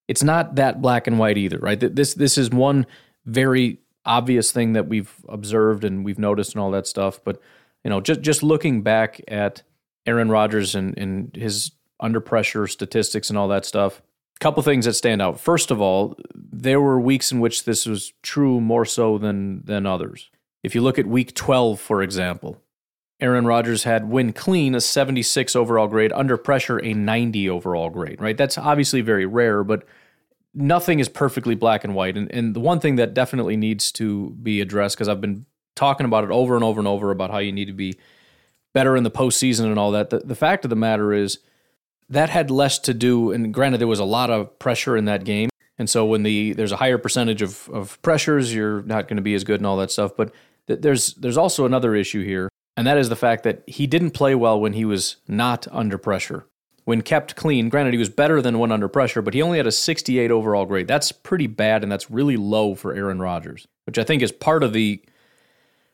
[0.07, 1.80] it's not that black and white either, right?
[1.80, 2.88] This this is one
[3.26, 7.20] very obvious thing that we've observed and we've noticed and all that stuff.
[7.24, 7.39] But
[7.84, 9.62] you know, just just looking back at
[10.05, 14.01] Aaron Rodgers and, and his under pressure statistics and all that stuff,
[14.36, 15.39] a couple things that stand out.
[15.39, 19.86] First of all, there were weeks in which this was true more so than than
[19.86, 20.30] others.
[20.64, 22.62] If you look at week 12, for example,
[23.20, 28.22] Aaron Rodgers had when clean a 76 overall grade, under pressure a 90 overall grade,
[28.22, 28.38] right?
[28.38, 29.86] That's obviously very rare, but
[30.58, 32.18] nothing is perfectly black and white.
[32.18, 35.45] And, and the one thing that definitely needs to be addressed, because I've been
[35.76, 37.97] talking about it over and over and over about how you need to be
[38.74, 40.10] better in the postseason and all that.
[40.10, 41.39] The, the fact of the matter is
[42.10, 45.24] that had less to do, and granted, there was a lot of pressure in that
[45.24, 45.49] game.
[45.78, 49.22] And so when the there's a higher percentage of, of pressures, you're not going to
[49.22, 50.16] be as good and all that stuff.
[50.18, 50.34] But
[50.68, 54.12] th- there's there's also another issue here, and that is the fact that he didn't
[54.12, 56.47] play well when he was not under pressure.
[56.88, 59.68] When kept clean, granted he was better than when under pressure, but he only had
[59.68, 60.88] a 68 overall grade.
[60.88, 64.64] That's pretty bad and that's really low for Aaron Rodgers, which I think is part
[64.64, 65.04] of the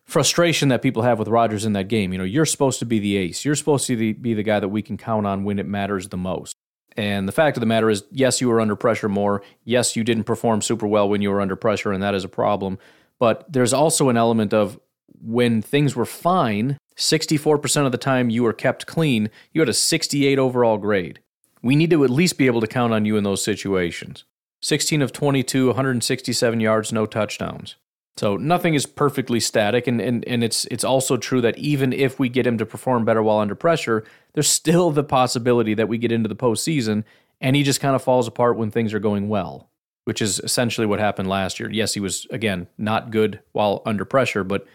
[0.04, 2.12] frustration that people have with Rodgers in that game.
[2.12, 3.44] You know, you're supposed to be the ace.
[3.44, 6.18] You're supposed to be the guy that we can count on when it matters the
[6.18, 6.56] most.
[6.96, 9.42] And the fact of the matter is, yes, you were under pressure more.
[9.64, 12.30] Yes, you didn't perform super well when you were under pressure, and that is a
[12.30, 12.78] problem.
[13.18, 14.80] But there's also an element of
[15.20, 19.74] when things were fine, 64% of the time you were kept clean, you had a
[19.74, 21.20] 68 overall grade.
[21.62, 24.26] We need to at least be able to count on you in those situations.
[24.62, 27.76] 16 of 22, 167 yards, no touchdowns.
[28.16, 32.20] So nothing is perfectly static, and, and, and it's it's also true that even if
[32.20, 35.98] we get him to perform better while under pressure, there's still the possibility that we
[35.98, 37.04] get into the postseason
[37.44, 39.70] and he just kind of falls apart when things are going well,
[40.06, 41.70] which is essentially what happened last year.
[41.70, 44.66] Yes, he was again not good while under pressure, but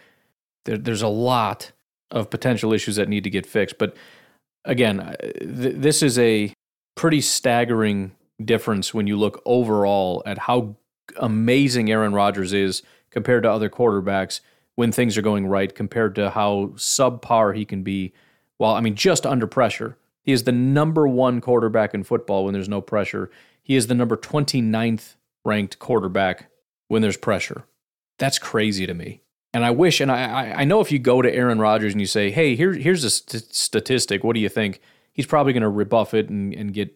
[0.65, 1.71] there, there's a lot
[2.11, 3.77] of potential issues that need to get fixed.
[3.77, 3.95] But
[4.65, 6.53] again, uh, th- this is a
[6.95, 8.11] pretty staggering
[8.43, 10.75] difference when you look overall at how
[11.17, 14.41] amazing Aaron Rodgers is compared to other quarterbacks
[14.75, 18.13] when things are going right, compared to how subpar he can be
[18.57, 19.97] while, I mean, just under pressure.
[20.21, 23.31] He is the number one quarterback in football when there's no pressure.
[23.61, 26.49] He is the number 29th ranked quarterback
[26.87, 27.65] when there's pressure.
[28.19, 29.21] That's crazy to me.
[29.53, 32.07] And I wish, and I, I know if you go to Aaron Rodgers and you
[32.07, 34.79] say, hey, here, here's a st- statistic, what do you think?
[35.11, 36.95] He's probably going to rebuff it and, and get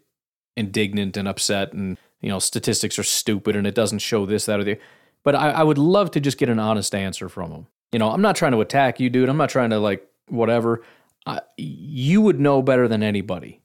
[0.55, 4.59] indignant and upset and, you know, statistics are stupid and it doesn't show this, that,
[4.59, 4.77] or the.
[5.23, 7.67] But I, I would love to just get an honest answer from him.
[7.91, 9.29] You know, I'm not trying to attack you, dude.
[9.29, 10.83] I'm not trying to like whatever.
[11.25, 13.61] I, you would know better than anybody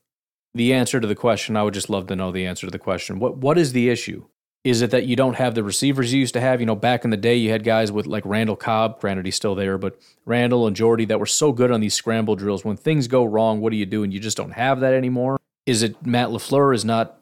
[0.55, 1.57] the answer to the question.
[1.57, 3.19] I would just love to know the answer to the question.
[3.19, 4.25] What what is the issue?
[4.65, 6.61] Is it that you don't have the receivers you used to have?
[6.61, 9.01] You know, back in the day, you had guys with like Randall Cobb.
[9.01, 12.37] Granted, he's still there, but Randall and Jordy that were so good on these scramble
[12.37, 12.65] drills.
[12.65, 14.03] When things go wrong, what do you do?
[14.03, 15.39] And you just don't have that anymore.
[15.65, 17.19] Is it Matt LaFleur is not,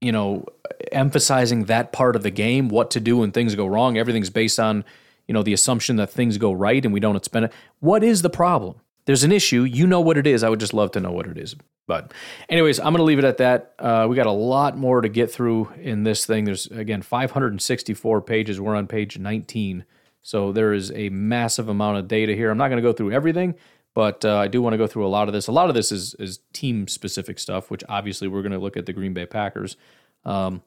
[0.00, 0.44] you know,
[0.90, 3.96] emphasizing that part of the game, what to do when things go wrong?
[3.96, 4.84] Everything's based on,
[5.28, 7.52] you know, the assumption that things go right and we don't spend it.
[7.78, 8.80] What is the problem?
[9.04, 9.64] There's an issue.
[9.64, 10.42] You know what it is.
[10.42, 11.56] I would just love to know what it is.
[11.86, 12.14] But,
[12.48, 13.74] anyways, I'm going to leave it at that.
[13.78, 16.44] Uh, we got a lot more to get through in this thing.
[16.44, 18.60] There's, again, 564 pages.
[18.60, 19.84] We're on page 19.
[20.22, 22.50] So there is a massive amount of data here.
[22.50, 23.56] I'm not going to go through everything,
[23.94, 25.48] but uh, I do want to go through a lot of this.
[25.48, 28.76] A lot of this is, is team specific stuff, which obviously we're going to look
[28.76, 29.76] at the Green Bay Packers.
[30.24, 30.62] Um,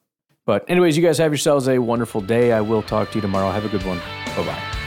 [0.46, 2.52] but, anyways, you guys have yourselves a wonderful day.
[2.52, 3.50] I will talk to you tomorrow.
[3.52, 4.00] Have a good one.
[4.36, 4.85] Bye bye.